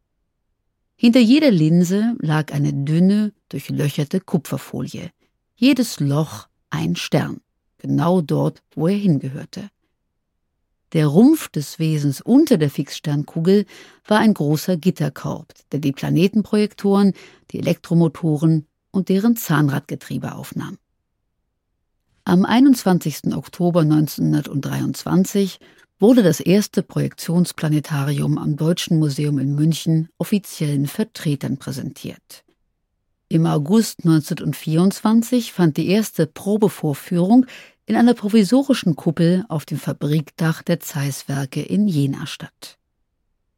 Hinter 0.96 1.20
jeder 1.20 1.50
Linse 1.50 2.16
lag 2.20 2.52
eine 2.52 2.72
dünne, 2.72 3.32
durchlöcherte 3.50 4.20
Kupferfolie. 4.20 5.10
Jedes 5.54 6.00
Loch 6.00 6.48
ein 6.70 6.96
Stern 6.96 7.40
genau 7.78 8.20
dort, 8.20 8.62
wo 8.74 8.88
er 8.88 8.96
hingehörte. 8.96 9.68
Der 10.92 11.08
Rumpf 11.08 11.48
des 11.48 11.78
Wesens 11.78 12.20
unter 12.20 12.58
der 12.58 12.70
Fixsternkugel 12.70 13.66
war 14.06 14.18
ein 14.18 14.34
großer 14.34 14.76
Gitterkorb, 14.76 15.52
der 15.72 15.80
die 15.80 15.92
Planetenprojektoren, 15.92 17.12
die 17.50 17.58
Elektromotoren 17.58 18.66
und 18.92 19.08
deren 19.08 19.36
Zahnradgetriebe 19.36 20.34
aufnahm. 20.34 20.78
Am 22.24 22.44
21. 22.44 23.34
Oktober 23.34 23.80
1923 23.80 25.58
wurde 25.98 26.22
das 26.22 26.40
erste 26.40 26.82
Projektionsplanetarium 26.82 28.38
am 28.38 28.56
Deutschen 28.56 28.98
Museum 28.98 29.38
in 29.38 29.54
München 29.54 30.08
offiziellen 30.18 30.86
Vertretern 30.86 31.56
präsentiert. 31.56 32.44
Im 33.28 33.46
August 33.46 34.00
1924 34.04 35.52
fand 35.52 35.76
die 35.76 35.88
erste 35.88 36.26
Probevorführung 36.26 37.46
in 37.86 37.96
einer 37.96 38.14
provisorischen 38.14 38.96
Kuppel 38.96 39.44
auf 39.48 39.64
dem 39.64 39.78
Fabrikdach 39.78 40.62
der 40.62 40.80
Zeiss-Werke 40.80 41.62
in 41.62 41.86
Jena 41.86 42.26
statt. 42.26 42.78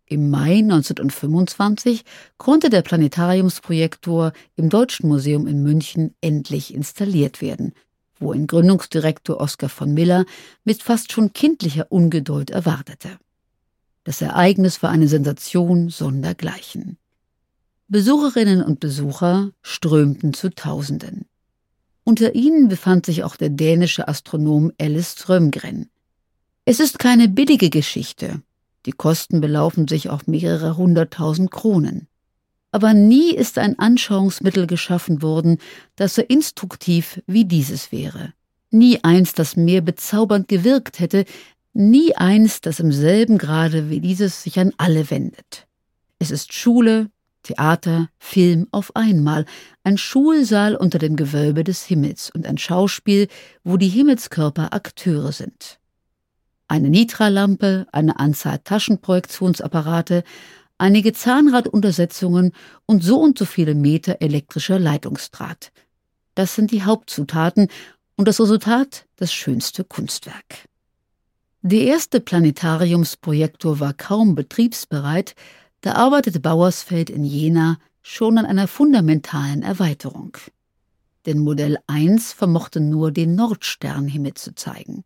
Im 0.04 0.30
Mai 0.30 0.58
1925 0.58 2.04
konnte 2.38 2.70
der 2.70 2.82
Planetariumsprojektor 2.82 4.32
im 4.56 4.70
Deutschen 4.70 5.08
Museum 5.08 5.46
in 5.46 5.62
München 5.62 6.14
endlich 6.20 6.72
installiert 6.72 7.42
werden, 7.42 7.72
wo 8.18 8.32
ein 8.32 8.46
Gründungsdirektor 8.46 9.38
Oskar 9.38 9.68
von 9.68 9.92
Miller 9.92 10.24
mit 10.64 10.82
fast 10.82 11.12
schon 11.12 11.32
kindlicher 11.32 11.90
Ungeduld 11.90 12.50
erwartete. 12.50 13.18
Das 14.04 14.22
Ereignis 14.22 14.82
war 14.82 14.90
eine 14.90 15.08
Sensation 15.08 15.90
sondergleichen. 15.90 16.96
Besucherinnen 17.88 18.62
und 18.62 18.80
Besucher 18.80 19.50
strömten 19.62 20.32
zu 20.32 20.50
Tausenden. 20.50 21.27
Unter 22.08 22.34
ihnen 22.34 22.68
befand 22.68 23.04
sich 23.04 23.22
auch 23.22 23.36
der 23.36 23.50
dänische 23.50 24.08
Astronom 24.08 24.72
Alice 24.80 25.12
Strömgren. 25.12 25.90
Es 26.64 26.80
ist 26.80 26.98
keine 26.98 27.28
billige 27.28 27.68
Geschichte. 27.68 28.40
Die 28.86 28.92
Kosten 28.92 29.42
belaufen 29.42 29.86
sich 29.86 30.08
auf 30.08 30.26
mehrere 30.26 30.78
hunderttausend 30.78 31.50
Kronen. 31.50 32.08
Aber 32.72 32.94
nie 32.94 33.34
ist 33.34 33.58
ein 33.58 33.78
Anschauungsmittel 33.78 34.66
geschaffen 34.66 35.20
worden, 35.20 35.58
das 35.96 36.14
so 36.14 36.22
instruktiv 36.22 37.20
wie 37.26 37.44
dieses 37.44 37.92
wäre. 37.92 38.32
Nie 38.70 39.04
eins, 39.04 39.34
das 39.34 39.56
mehr 39.56 39.82
bezaubernd 39.82 40.48
gewirkt 40.48 41.00
hätte, 41.00 41.26
nie 41.74 42.16
eins, 42.16 42.62
das 42.62 42.80
im 42.80 42.90
selben 42.90 43.36
Grade 43.36 43.90
wie 43.90 44.00
dieses 44.00 44.44
sich 44.44 44.58
an 44.58 44.72
alle 44.78 45.10
wendet. 45.10 45.66
Es 46.18 46.30
ist 46.30 46.54
Schule, 46.54 47.10
Theater, 47.48 48.08
Film 48.18 48.68
auf 48.72 48.94
einmal, 48.94 49.46
ein 49.82 49.96
Schulsaal 49.96 50.76
unter 50.76 50.98
dem 50.98 51.16
Gewölbe 51.16 51.64
des 51.64 51.84
Himmels 51.84 52.30
und 52.30 52.46
ein 52.46 52.58
Schauspiel, 52.58 53.28
wo 53.64 53.78
die 53.78 53.88
Himmelskörper 53.88 54.74
Akteure 54.74 55.32
sind. 55.32 55.78
Eine 56.68 56.90
Nitralampe, 56.90 57.86
eine 57.90 58.18
Anzahl 58.18 58.58
Taschenprojektionsapparate, 58.58 60.24
einige 60.76 61.14
Zahnraduntersetzungen 61.14 62.52
und 62.84 63.02
so 63.02 63.18
und 63.18 63.38
so 63.38 63.46
viele 63.46 63.74
Meter 63.74 64.18
elektrischer 64.20 64.78
Leitungsdraht. 64.78 65.72
Das 66.34 66.54
sind 66.54 66.70
die 66.70 66.84
Hauptzutaten 66.84 67.68
und 68.16 68.28
das 68.28 68.40
Resultat 68.40 69.06
das 69.16 69.32
schönste 69.32 69.84
Kunstwerk. 69.84 70.68
Der 71.62 71.80
erste 71.80 72.20
Planetariumsprojektor 72.20 73.80
war 73.80 73.94
kaum 73.94 74.34
betriebsbereit, 74.34 75.34
da 75.80 75.92
arbeitete 75.92 76.40
Bauersfeld 76.40 77.10
in 77.10 77.24
Jena 77.24 77.78
schon 78.02 78.38
an 78.38 78.46
einer 78.46 78.68
fundamentalen 78.68 79.62
Erweiterung. 79.62 80.36
Denn 81.26 81.38
Modell 81.38 81.78
1 81.86 82.32
vermochte 82.32 82.80
nur 82.80 83.12
den 83.12 83.34
Nordsternhimmel 83.34 84.34
zu 84.34 84.54
zeigen. 84.54 85.04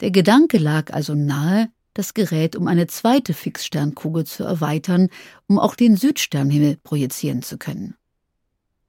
Der 0.00 0.10
Gedanke 0.10 0.58
lag 0.58 0.92
also 0.92 1.14
nahe, 1.14 1.68
das 1.94 2.14
Gerät 2.14 2.56
um 2.56 2.68
eine 2.68 2.86
zweite 2.86 3.34
Fixsternkugel 3.34 4.24
zu 4.24 4.44
erweitern, 4.44 5.08
um 5.46 5.58
auch 5.58 5.74
den 5.74 5.96
Südsternhimmel 5.96 6.76
projizieren 6.82 7.42
zu 7.42 7.58
können. 7.58 7.94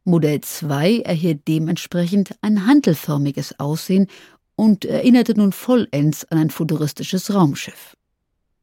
Modell 0.04 0.40
2 0.40 1.00
erhielt 1.00 1.48
dementsprechend 1.50 2.36
ein 2.42 2.66
hantelförmiges 2.66 3.60
Aussehen 3.60 4.08
und 4.56 4.86
erinnerte 4.86 5.34
nun 5.36 5.52
vollends 5.52 6.24
an 6.26 6.38
ein 6.38 6.50
futuristisches 6.50 7.34
Raumschiff. 7.34 7.97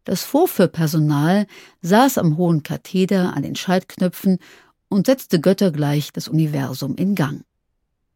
Das 0.05 0.23
Vorführpersonal 0.23 1.47
saß 1.81 2.19
am 2.19 2.37
hohen 2.37 2.63
Katheder 2.63 3.35
an 3.35 3.43
den 3.43 3.57
Schaltknöpfen 3.57 4.39
und 4.89 5.07
setzte 5.07 5.41
göttergleich 5.41 6.13
das 6.13 6.29
Universum 6.29 6.95
in 6.97 7.15
Gang. 7.15 7.45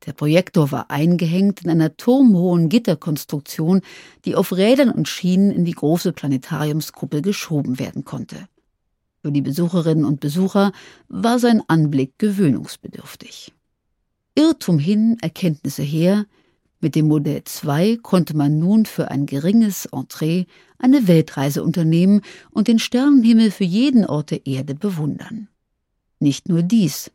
Der 0.07 0.13
Projektor 0.13 0.71
war 0.71 0.91
eingehängt 0.91 1.63
in 1.63 1.71
einer 1.71 1.97
turmhohen 1.97 2.69
Gitterkonstruktion, 2.69 3.81
die 4.25 4.37
auf 4.37 4.53
Rädern 4.53 4.91
und 4.91 5.09
Schienen 5.09 5.51
in 5.51 5.65
die 5.65 5.73
große 5.73 6.13
Planetariumskuppel 6.13 7.21
geschoben 7.21 7.79
werden 7.79 8.05
konnte. 8.05 8.49
Für 9.23 9.33
die 9.33 9.43
Besucherinnen 9.43 10.05
und 10.05 10.21
Besucher 10.21 10.73
war 11.09 11.39
sein 11.39 11.63
Anblick 11.67 12.19
gewöhnungsbedürftig. 12.19 13.53
Irrtum 14.37 14.79
hin, 14.79 15.17
Erkenntnisse 15.21 15.83
her, 15.83 16.27
mit 16.81 16.95
dem 16.95 17.09
Modell 17.09 17.43
2 17.45 17.99
konnte 18.03 18.37
man 18.37 18.59
nun 18.59 18.87
für 18.87 19.11
ein 19.11 19.27
geringes 19.27 19.87
Entree 19.87 20.47
eine 20.79 21.09
Weltreise 21.09 21.65
unternehmen 21.65 22.23
und 22.51 22.69
den 22.69 22.79
Sternenhimmel 22.79 23.51
für 23.51 23.65
jeden 23.65 24.05
Ort 24.07 24.31
der 24.31 24.47
Erde 24.47 24.75
bewundern. 24.75 25.49
Nicht 26.21 26.49
nur 26.49 26.63
dies. 26.63 27.11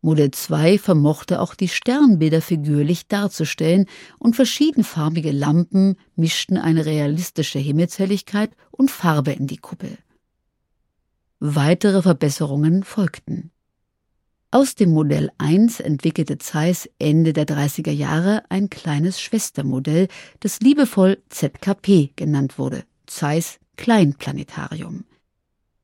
Modell 0.00 0.30
2 0.30 0.78
vermochte 0.78 1.40
auch 1.40 1.54
die 1.54 1.68
Sternbilder 1.68 2.40
figürlich 2.40 3.06
darzustellen 3.08 3.86
und 4.18 4.36
verschiedenfarbige 4.36 5.32
Lampen 5.32 5.96
mischten 6.14 6.56
eine 6.56 6.86
realistische 6.86 7.58
Himmelshelligkeit 7.58 8.50
und 8.70 8.90
Farbe 8.90 9.32
in 9.32 9.46
die 9.46 9.56
Kuppel. 9.56 9.98
Weitere 11.38 12.02
Verbesserungen 12.02 12.82
folgten. 12.82 13.50
Aus 14.56 14.74
dem 14.74 14.92
Modell 14.94 15.30
1 15.36 15.80
entwickelte 15.80 16.38
Zeiss 16.38 16.88
Ende 16.98 17.34
der 17.34 17.46
30er 17.46 17.90
Jahre 17.90 18.42
ein 18.48 18.70
kleines 18.70 19.20
Schwestermodell, 19.20 20.08
das 20.40 20.60
liebevoll 20.60 21.18
ZKP 21.28 22.12
genannt 22.16 22.58
wurde, 22.58 22.84
Zeiss 23.04 23.58
Kleinplanetarium. 23.76 25.04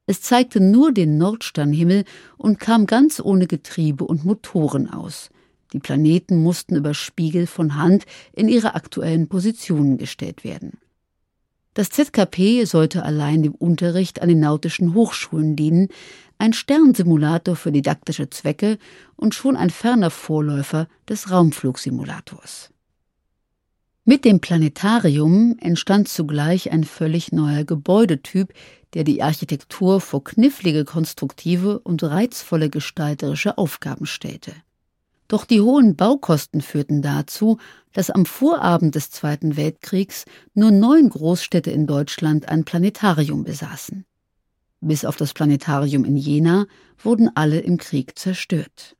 Es 0.07 0.23
zeigte 0.23 0.59
nur 0.61 0.91
den 0.91 1.19
Nordsternhimmel 1.19 2.07
und 2.39 2.61
kam 2.61 2.87
ganz 2.87 3.21
ohne 3.21 3.47
Getriebe 3.47 4.05
und 4.05 4.25
Motoren 4.25 4.89
aus. 4.89 5.29
Die 5.75 5.79
Planeten 5.79 6.43
mussten 6.43 6.75
über 6.75 6.95
Spiegel 6.95 7.47
von 7.47 7.77
Hand 7.77 8.07
in 8.33 8.49
ihre 8.49 8.75
aktuellen 8.75 9.29
Positionen 9.29 9.99
gestellt 9.99 10.45
werden. 10.45 10.79
Das 11.75 11.89
ZKP 11.89 12.65
sollte 12.65 13.03
allein 13.03 13.43
dem 13.43 13.55
Unterricht 13.55 14.21
an 14.21 14.29
den 14.29 14.41
nautischen 14.41 14.93
Hochschulen 14.93 15.57
dienen, 15.57 15.89
ein 16.43 16.53
Sternsimulator 16.53 17.55
für 17.55 17.71
didaktische 17.71 18.29
Zwecke 18.29 18.79
und 19.15 19.33
schon 19.33 19.57
ein 19.57 19.71
ferner 19.71 20.11
Vorläufer 20.11 20.89
des 21.09 21.31
Raumflugsimulators. 21.31 22.71
Mit 24.05 24.25
dem 24.25 24.41
Planetarium 24.41 25.57
entstand 25.61 26.09
zugleich 26.09 26.73
ein 26.73 26.83
völlig 26.83 27.31
neuer 27.31 27.63
Gebäudetyp, 27.63 28.53
der 28.95 29.05
die 29.05 29.23
Architektur 29.23 30.01
vor 30.01 30.25
knifflige 30.25 30.85
konstruktive 30.85 31.79
und 31.79 32.03
reizvolle 32.03 32.71
gestalterische 32.71 33.57
Aufgaben 33.57 34.07
stellte. 34.07 34.53
Doch 35.29 35.45
die 35.45 35.61
hohen 35.61 35.95
Baukosten 35.95 36.61
führten 36.61 37.03
dazu, 37.03 37.59
dass 37.93 38.11
am 38.11 38.27
Vorabend 38.27 38.97
des 38.97 39.11
Zweiten 39.11 39.57
Weltkriegs 39.57 40.25
nur 40.55 40.73
neun 40.73 41.09
Großstädte 41.09 41.71
in 41.71 41.87
Deutschland 41.87 42.49
ein 42.49 42.65
Planetarium 42.65 43.45
besaßen. 43.45 44.05
Bis 44.85 45.05
auf 45.05 45.15
das 45.15 45.33
Planetarium 45.33 46.05
in 46.05 46.17
Jena 46.17 46.67
wurden 46.99 47.31
alle 47.37 47.61
im 47.61 47.79
Krieg 47.79 48.19
zerstört. 48.19 48.97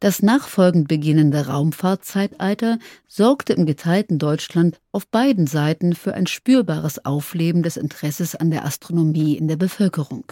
Das 0.00 0.22
nachfolgend 0.22 0.88
beginnende 0.88 1.46
Raumfahrtzeitalter 1.46 2.80
sorgte 3.06 3.52
im 3.52 3.64
geteilten 3.64 4.18
Deutschland 4.18 4.80
auf 4.90 5.06
beiden 5.06 5.46
Seiten 5.46 5.94
für 5.94 6.14
ein 6.14 6.26
spürbares 6.26 7.04
Aufleben 7.04 7.62
des 7.62 7.76
Interesses 7.76 8.34
an 8.34 8.50
der 8.50 8.64
Astronomie 8.64 9.36
in 9.36 9.46
der 9.46 9.56
Bevölkerung. 9.56 10.24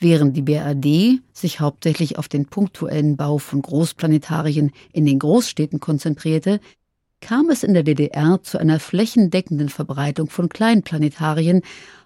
Während 0.00 0.36
die 0.36 0.42
BRD 0.42 1.20
sich 1.32 1.60
hauptsächlich 1.60 2.18
auf 2.18 2.26
den 2.26 2.46
punktuellen 2.46 3.16
Bau 3.16 3.38
von 3.38 3.62
Großplanetarien 3.62 4.72
in 4.92 5.06
den 5.06 5.20
Großstädten 5.20 5.78
konzentrierte, 5.78 6.60
kam 7.20 7.50
es 7.50 7.62
in 7.62 7.74
der 7.74 7.82
DDR 7.82 8.42
zu 8.42 8.58
einer 8.58 8.78
flächendeckenden 8.78 9.68
Verbreitung 9.68 10.28
von 10.28 10.48
Kleinplanetarien 10.48 11.62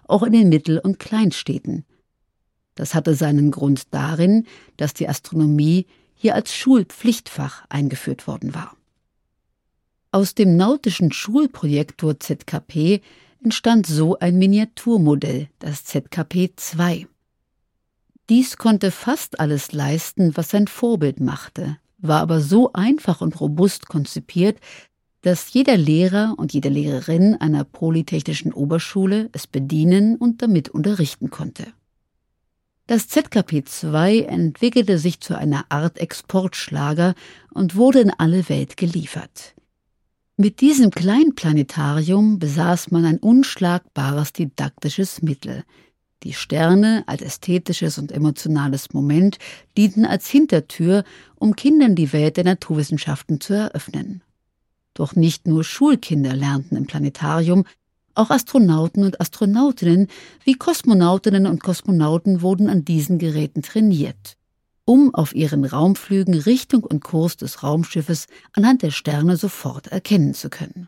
auch 0.07 0.23
in 0.23 0.33
den 0.33 0.49
Mittel- 0.49 0.79
und 0.79 0.99
Kleinstädten. 0.99 1.85
Das 2.75 2.95
hatte 2.95 3.15
seinen 3.15 3.51
Grund 3.51 3.93
darin, 3.93 4.45
dass 4.77 4.93
die 4.93 5.07
Astronomie 5.07 5.85
hier 6.13 6.35
als 6.35 6.53
Schulpflichtfach 6.53 7.65
eingeführt 7.69 8.27
worden 8.27 8.53
war. 8.53 8.75
Aus 10.11 10.35
dem 10.35 10.57
nautischen 10.57 11.11
Schulprojektor 11.11 12.19
ZKP 12.19 13.01
entstand 13.43 13.87
so 13.87 14.19
ein 14.19 14.37
Miniaturmodell, 14.37 15.47
das 15.59 15.85
ZKP 15.85 16.51
2. 16.55 17.07
Dies 18.29 18.57
konnte 18.57 18.91
fast 18.91 19.39
alles 19.39 19.71
leisten, 19.71 20.35
was 20.37 20.49
sein 20.49 20.67
Vorbild 20.67 21.19
machte, 21.19 21.77
war 21.97 22.21
aber 22.21 22.39
so 22.39 22.71
einfach 22.73 23.21
und 23.21 23.39
robust 23.39 23.87
konzipiert, 23.87 24.59
dass 25.21 25.53
jeder 25.53 25.77
Lehrer 25.77 26.35
und 26.37 26.53
jede 26.53 26.69
Lehrerin 26.69 27.35
einer 27.35 27.63
polytechnischen 27.63 28.53
Oberschule 28.53 29.29
es 29.33 29.47
bedienen 29.47 30.15
und 30.15 30.41
damit 30.41 30.69
unterrichten 30.69 31.29
konnte. 31.29 31.67
Das 32.87 33.07
ZKP 33.07 33.63
2 33.63 34.21
entwickelte 34.23 34.97
sich 34.97 35.21
zu 35.21 35.37
einer 35.37 35.65
Art 35.69 35.99
Exportschlager 35.99 37.13
und 37.53 37.75
wurde 37.75 38.01
in 38.01 38.09
alle 38.09 38.49
Welt 38.49 38.75
geliefert. 38.75 39.53
Mit 40.35 40.59
diesem 40.59 40.89
Kleinplanetarium 40.89 42.39
besaß 42.39 42.89
man 42.89 43.05
ein 43.05 43.19
unschlagbares 43.19 44.33
didaktisches 44.33 45.21
Mittel. 45.21 45.63
Die 46.23 46.33
Sterne 46.33 47.03
als 47.05 47.21
ästhetisches 47.21 47.97
und 47.97 48.11
emotionales 48.11 48.93
Moment 48.93 49.37
dienten 49.77 50.05
als 50.05 50.29
Hintertür, 50.29 51.03
um 51.35 51.55
Kindern 51.55 51.95
die 51.95 52.11
Welt 52.11 52.37
der 52.37 52.43
Naturwissenschaften 52.43 53.39
zu 53.39 53.53
eröffnen. 53.53 54.23
Doch 55.01 55.15
nicht 55.15 55.47
nur 55.47 55.63
Schulkinder 55.63 56.35
lernten 56.35 56.75
im 56.75 56.85
Planetarium, 56.85 57.65
auch 58.13 58.29
Astronauten 58.29 59.03
und 59.03 59.19
Astronautinnen 59.19 60.09
wie 60.43 60.53
Kosmonautinnen 60.53 61.47
und 61.47 61.63
Kosmonauten 61.63 62.43
wurden 62.43 62.69
an 62.69 62.85
diesen 62.85 63.17
Geräten 63.17 63.63
trainiert, 63.63 64.37
um 64.85 65.15
auf 65.15 65.33
ihren 65.33 65.65
Raumflügen 65.65 66.35
Richtung 66.35 66.83
und 66.83 67.03
Kurs 67.03 67.35
des 67.35 67.63
Raumschiffes 67.63 68.27
anhand 68.53 68.83
der 68.83 68.91
Sterne 68.91 69.37
sofort 69.37 69.87
erkennen 69.87 70.35
zu 70.35 70.51
können. 70.51 70.87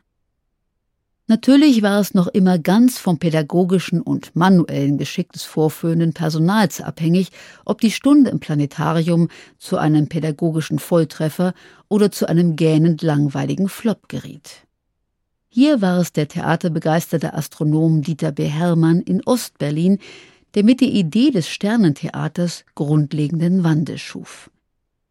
Natürlich 1.27 1.81
war 1.81 2.01
es 2.01 2.13
noch 2.13 2.27
immer 2.27 2.59
ganz 2.59 2.97
vom 2.97 3.17
pädagogischen 3.17 4.01
und 4.01 4.35
manuellen 4.35 4.97
Geschick 4.97 5.31
des 5.31 5.43
vorführenden 5.43 6.11
Personals 6.11 6.81
abhängig, 6.81 7.29
ob 7.63 7.79
die 7.79 7.91
Stunde 7.91 8.29
im 8.29 8.41
Planetarium 8.41 9.29
zu 9.57 9.77
einem 9.77 10.09
pädagogischen 10.09 10.79
Volltreffer 10.79 11.53
oder 11.87 12.11
zu 12.11 12.27
einem 12.27 12.57
gähnend 12.57 13.01
langweiligen 13.03 13.69
Flop 13.69 14.09
geriet. 14.09 14.67
Hier 15.47 15.81
war 15.81 15.99
es 15.99 16.11
der 16.11 16.27
theaterbegeisterte 16.27 17.33
Astronom 17.33 18.01
Dieter 18.01 18.33
B. 18.33 18.47
Herrmann 18.47 18.99
in 18.99 19.23
Ostberlin, 19.23 19.99
der 20.55 20.65
mit 20.65 20.81
der 20.81 20.89
Idee 20.89 21.31
des 21.31 21.47
Sternentheaters 21.47 22.65
grundlegenden 22.75 23.63
Wandel 23.63 23.97
schuf. 23.97 24.51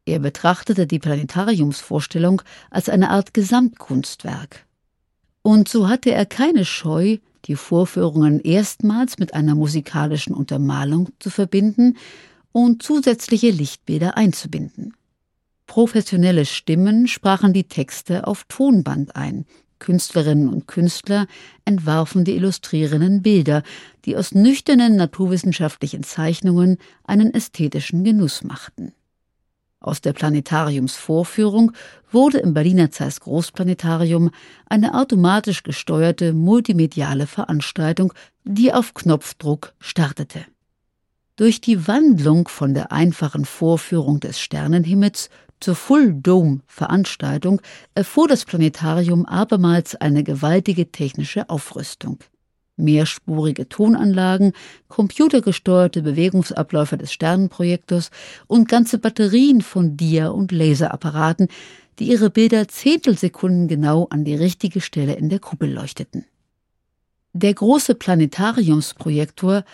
Er 0.04 0.18
betrachtete 0.18 0.86
die 0.86 0.98
Planetariumsvorstellung 0.98 2.42
als 2.70 2.90
eine 2.90 3.08
Art 3.08 3.32
Gesamtkunstwerk 3.32 4.66
und 5.42 5.68
so 5.68 5.88
hatte 5.88 6.12
er 6.12 6.26
keine 6.26 6.64
Scheu, 6.64 7.18
die 7.46 7.56
Vorführungen 7.56 8.40
erstmals 8.40 9.18
mit 9.18 9.34
einer 9.34 9.54
musikalischen 9.54 10.34
Untermalung 10.34 11.10
zu 11.18 11.30
verbinden 11.30 11.96
und 12.52 12.82
zusätzliche 12.82 13.50
Lichtbilder 13.50 14.16
einzubinden. 14.16 14.94
Professionelle 15.66 16.44
Stimmen 16.44 17.08
sprachen 17.08 17.52
die 17.52 17.64
Texte 17.64 18.26
auf 18.26 18.44
Tonband 18.44 19.16
ein, 19.16 19.46
Künstlerinnen 19.82 20.48
und 20.48 20.68
Künstler 20.68 21.26
entwarfen 21.64 22.24
die 22.24 22.36
illustrierenden 22.36 23.22
Bilder, 23.22 23.64
die 24.04 24.16
aus 24.16 24.32
nüchternen 24.32 24.94
naturwissenschaftlichen 24.94 26.04
Zeichnungen 26.04 26.78
einen 27.02 27.34
ästhetischen 27.34 28.04
Genuss 28.04 28.44
machten. 28.44 28.92
Aus 29.82 30.00
der 30.00 30.12
Planetariumsvorführung 30.12 31.72
wurde 32.12 32.38
im 32.38 32.54
Berliner 32.54 32.92
Zeiss 32.92 33.18
Großplanetarium 33.18 34.30
eine 34.68 34.94
automatisch 34.94 35.64
gesteuerte 35.64 36.32
multimediale 36.32 37.26
Veranstaltung, 37.26 38.12
die 38.44 38.72
auf 38.72 38.94
Knopfdruck 38.94 39.74
startete. 39.80 40.44
Durch 41.34 41.60
die 41.60 41.88
Wandlung 41.88 42.46
von 42.46 42.74
der 42.74 42.92
einfachen 42.92 43.44
Vorführung 43.44 44.20
des 44.20 44.38
Sternenhimmels 44.38 45.30
zur 45.58 45.74
Full-Dome-Veranstaltung 45.74 47.60
erfuhr 47.96 48.28
das 48.28 48.44
Planetarium 48.44 49.26
abermals 49.26 49.96
eine 49.96 50.22
gewaltige 50.22 50.92
technische 50.92 51.50
Aufrüstung 51.50 52.18
mehrspurige 52.76 53.68
Tonanlagen, 53.68 54.52
computergesteuerte 54.88 56.02
Bewegungsabläufe 56.02 56.96
des 56.96 57.12
Sternenprojektors 57.12 58.10
und 58.46 58.68
ganze 58.68 58.98
Batterien 58.98 59.60
von 59.60 59.96
Dia- 59.96 60.28
und 60.28 60.52
Laserapparaten, 60.52 61.48
die 61.98 62.08
ihre 62.08 62.30
Bilder 62.30 62.68
Zehntelsekunden 62.68 63.68
genau 63.68 64.06
an 64.10 64.24
die 64.24 64.34
richtige 64.34 64.80
Stelle 64.80 65.14
in 65.14 65.28
der 65.28 65.38
Kuppel 65.38 65.72
leuchteten. 65.72 66.24
Der 67.34 67.54
große 67.54 67.94
Planetariumsprojektor 67.94 69.64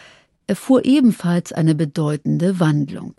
erfuhr 0.46 0.84
ebenfalls 0.84 1.52
eine 1.52 1.74
bedeutende 1.74 2.60
Wandlung. 2.60 3.14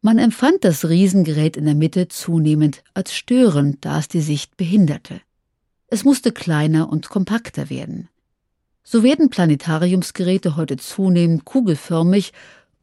Man 0.00 0.18
empfand 0.18 0.64
das 0.64 0.88
Riesengerät 0.88 1.56
in 1.56 1.64
der 1.64 1.74
Mitte 1.74 2.08
zunehmend 2.08 2.84
als 2.92 3.14
störend, 3.14 3.84
da 3.86 3.98
es 3.98 4.08
die 4.08 4.20
Sicht 4.20 4.56
behinderte. 4.58 5.20
Es 5.86 6.04
musste 6.04 6.30
kleiner 6.30 6.90
und 6.90 7.08
kompakter 7.08 7.70
werden. 7.70 8.08
So 8.84 9.02
werden 9.02 9.30
Planetariumsgeräte 9.30 10.56
heute 10.56 10.76
zunehmend 10.76 11.46
kugelförmig 11.46 12.32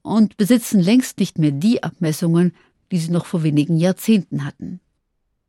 und 0.02 0.36
besitzen 0.36 0.80
längst 0.82 1.20
nicht 1.20 1.38
mehr 1.38 1.52
die 1.52 1.84
Abmessungen, 1.84 2.54
die 2.92 2.98
sie 2.98 3.12
noch 3.12 3.28
vor 3.28 3.44
wenigen 3.44 3.78
Jahrzehnten 3.78 4.44
hatten. 4.44 4.80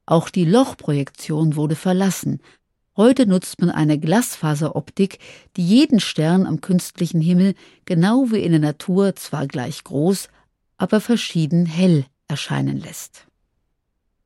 Auch 0.04 0.28
die 0.28 0.44
Lochprojektion 0.44 1.56
wurde 1.56 1.74
verlassen. 1.74 2.40
Heute 2.96 3.26
nutzt 3.26 3.60
man 3.62 3.70
eine 3.70 3.98
Glasfaseroptik, 3.98 5.18
die 5.56 5.66
jeden 5.66 6.00
Stern 6.00 6.46
am 6.46 6.60
künstlichen 6.60 7.22
Himmel 7.22 7.54
genau 7.86 8.30
wie 8.30 8.40
in 8.40 8.52
der 8.52 8.60
Natur 8.60 9.16
zwar 9.16 9.46
gleich 9.46 9.82
groß, 9.84 10.28
aber 10.76 11.00
verschieden 11.00 11.64
hell 11.64 12.04
erscheinen 12.28 12.78
lässt. 12.78 13.26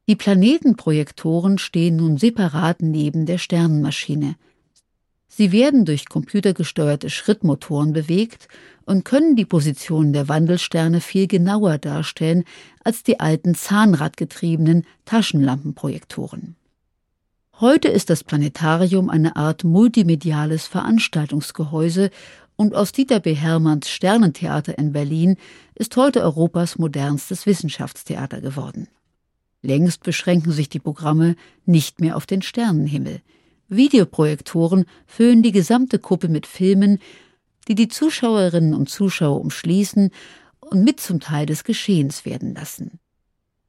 Die 0.09 0.17
Planetenprojektoren 0.17 1.59
stehen 1.59 1.97
nun 1.97 2.17
separat 2.19 2.83
neben 2.83 3.27
der 3.27 3.39
Sternenmaschine. 3.39 4.35
Sie 5.39 5.53
werden 5.53 5.85
durch 5.85 6.09
computergesteuerte 6.09 7.11
Schrittmotoren 7.11 7.93
bewegt 7.93 8.49
und 8.87 9.05
können 9.05 9.37
die 9.37 9.45
Position 9.45 10.15
der 10.15 10.31
Wandelsterne 10.31 11.03
viel 11.03 11.27
genauer 11.27 11.77
darstellen 11.77 12.45
als 12.83 13.03
die 13.03 13.21
alten 13.21 13.55
zahnradgetriebenen 13.55 14.87
Taschenlampenprojektoren. 15.05 16.57
Heute 17.61 17.89
ist 17.89 18.09
das 18.09 18.25
Planetarium 18.25 19.11
eine 19.11 19.37
Art 19.37 19.63
multimediales 19.63 20.67
Veranstaltungsgehäuse 20.69 22.09
und 22.57 22.75
aus 22.75 22.93
Dieter 22.93 23.21
B. 23.21 23.35
Hermanns 23.35 23.91
Sternentheater 23.91 24.79
in 24.79 24.93
Berlin 24.93 25.37
ist 25.75 25.95
heute 25.99 26.23
Europas 26.23 26.79
modernstes 26.79 27.45
Wissenschaftstheater 27.45 28.41
geworden. 28.41 28.89
Längst 29.61 30.03
beschränken 30.03 30.53
sich 30.53 30.71
die 30.71 30.79
Programme 30.79 31.37
nicht 31.67 32.01
mehr 32.01 32.17
auf 32.17 32.25
den 32.25 32.41
Sternenhimmel. 32.41 33.21
Videoprojektoren 33.69 34.85
füllen 35.07 35.43
die 35.43 35.53
gesamte 35.53 35.99
Kuppe 35.99 36.29
mit 36.29 36.47
Filmen, 36.47 36.99
die 37.69 37.75
die 37.75 37.89
Zuschauerinnen 37.89 38.75
und 38.75 38.89
Zuschauer 38.89 39.41
umschließen 39.41 40.11
und 40.61 40.85
mit 40.85 41.01
zum 41.01 41.21
Teil 41.21 41.47
des 41.47 41.65
Geschehens 41.65 42.25
werden 42.25 42.55
lassen. 42.55 43.01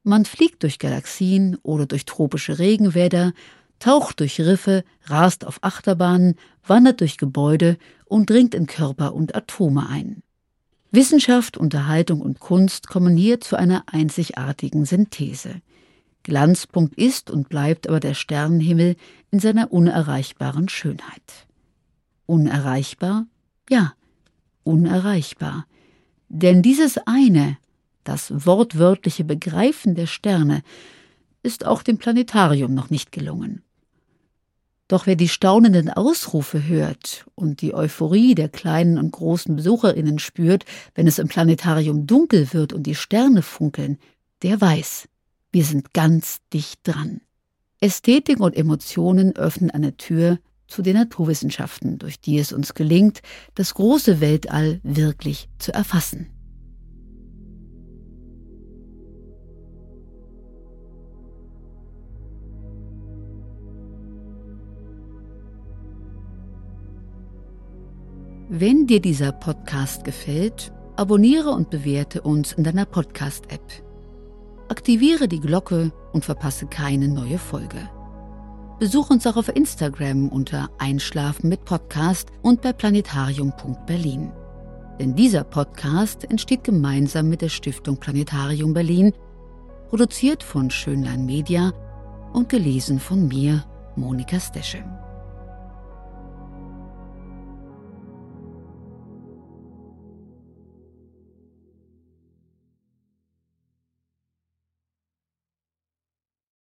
Man 0.03 0.25
fliegt 0.25 0.63
durch 0.63 0.79
Galaxien 0.79 1.57
oder 1.63 1.85
durch 1.85 2.05
tropische 2.05 2.59
Regenwälder, 2.59 3.33
taucht 3.79 4.19
durch 4.19 4.39
Riffe, 4.39 4.83
rast 5.05 5.45
auf 5.45 5.59
Achterbahnen, 5.61 6.35
wandert 6.65 7.01
durch 7.01 7.17
Gebäude 7.17 7.77
und 8.05 8.29
dringt 8.29 8.55
in 8.55 8.67
Körper 8.67 9.13
und 9.13 9.35
Atome 9.35 9.89
ein. 9.89 10.23
Wissenschaft, 10.91 11.57
Unterhaltung 11.57 12.21
und 12.21 12.39
Kunst 12.39 12.87
kommen 12.87 13.17
hier 13.17 13.41
zu 13.41 13.57
einer 13.57 13.83
einzigartigen 13.87 14.85
Synthese. 14.85 15.61
Glanzpunkt 16.27 16.95
ist 16.95 17.31
und 17.31 17.47
bleibt 17.47 17.87
aber 17.87 18.01
der 18.01 18.13
Sternenhimmel 18.13 18.97
in 19.31 19.39
seiner 19.39 19.71
unerreichbaren 19.71 20.67
Schönheit. 20.67 21.47
Unerreichbar? 22.25 23.27
Ja, 23.69 23.93
unerreichbar. 24.63 25.65
Denn 26.27 26.61
dieses 26.61 26.97
eine, 27.05 27.57
das 28.03 28.45
wortwörtliche 28.45 29.23
Begreifen 29.23 29.95
der 29.95 30.07
Sterne, 30.07 30.63
ist 31.43 31.65
auch 31.65 31.81
dem 31.81 31.97
Planetarium 31.97 32.73
noch 32.73 32.89
nicht 32.89 33.13
gelungen. 33.13 33.63
Doch 34.89 35.05
wer 35.05 35.15
die 35.15 35.29
staunenden 35.29 35.89
Ausrufe 35.89 36.67
hört 36.67 37.25
und 37.35 37.61
die 37.61 37.73
Euphorie 37.73 38.35
der 38.35 38.49
kleinen 38.49 38.97
und 38.97 39.11
großen 39.11 39.55
Besucherinnen 39.55 40.19
spürt, 40.19 40.65
wenn 40.93 41.07
es 41.07 41.19
im 41.19 41.29
Planetarium 41.29 42.05
dunkel 42.05 42.51
wird 42.51 42.73
und 42.73 42.83
die 42.83 42.95
Sterne 42.95 43.43
funkeln, 43.43 43.97
der 44.43 44.59
weiß, 44.59 45.07
wir 45.51 45.63
sind 45.63 45.93
ganz 45.93 46.39
dicht 46.53 46.79
dran. 46.83 47.21
Ästhetik 47.79 48.39
und 48.39 48.55
Emotionen 48.55 49.35
öffnen 49.35 49.71
eine 49.71 49.97
Tür 49.97 50.39
zu 50.67 50.81
den 50.81 50.95
Naturwissenschaften, 50.95 51.97
durch 51.97 52.19
die 52.19 52.37
es 52.37 52.51
uns 52.51 52.73
gelingt, 52.73 53.21
das 53.55 53.73
große 53.73 54.19
Weltall 54.19 54.79
wirklich 54.83 55.49
zu 55.59 55.73
erfassen. 55.73 56.27
Wenn 68.49 68.87
dir 68.87 69.01
dieser 69.01 69.33
Podcast 69.33 70.05
gefällt, 70.05 70.71
abonniere 70.95 71.51
und 71.51 71.69
bewerte 71.69 72.21
uns 72.21 72.53
in 72.53 72.63
deiner 72.63 72.85
Podcast-App. 72.85 73.86
Aktiviere 74.69 75.27
die 75.27 75.39
Glocke 75.39 75.91
und 76.11 76.25
verpasse 76.25 76.67
keine 76.67 77.07
neue 77.07 77.37
Folge. 77.37 77.89
Besuch 78.79 79.09
uns 79.09 79.25
auch 79.25 79.37
auf 79.37 79.47
Instagram 79.55 80.29
unter 80.29 80.69
Einschlafen 80.77 81.49
mit 81.49 81.63
Podcast 81.65 82.29
und 82.41 82.61
bei 82.61 82.73
planetarium.berlin. 82.73 84.31
Denn 84.99 85.15
dieser 85.15 85.43
Podcast 85.43 86.29
entsteht 86.29 86.63
gemeinsam 86.63 87.29
mit 87.29 87.41
der 87.41 87.49
Stiftung 87.49 87.97
Planetarium 87.97 88.73
Berlin, 88.73 89.13
produziert 89.89 90.43
von 90.43 90.69
Schönlein 90.69 91.25
Media 91.25 91.71
und 92.33 92.49
gelesen 92.49 92.99
von 92.99 93.27
mir, 93.27 93.63
Monika 93.95 94.39
Stasche. 94.39 94.83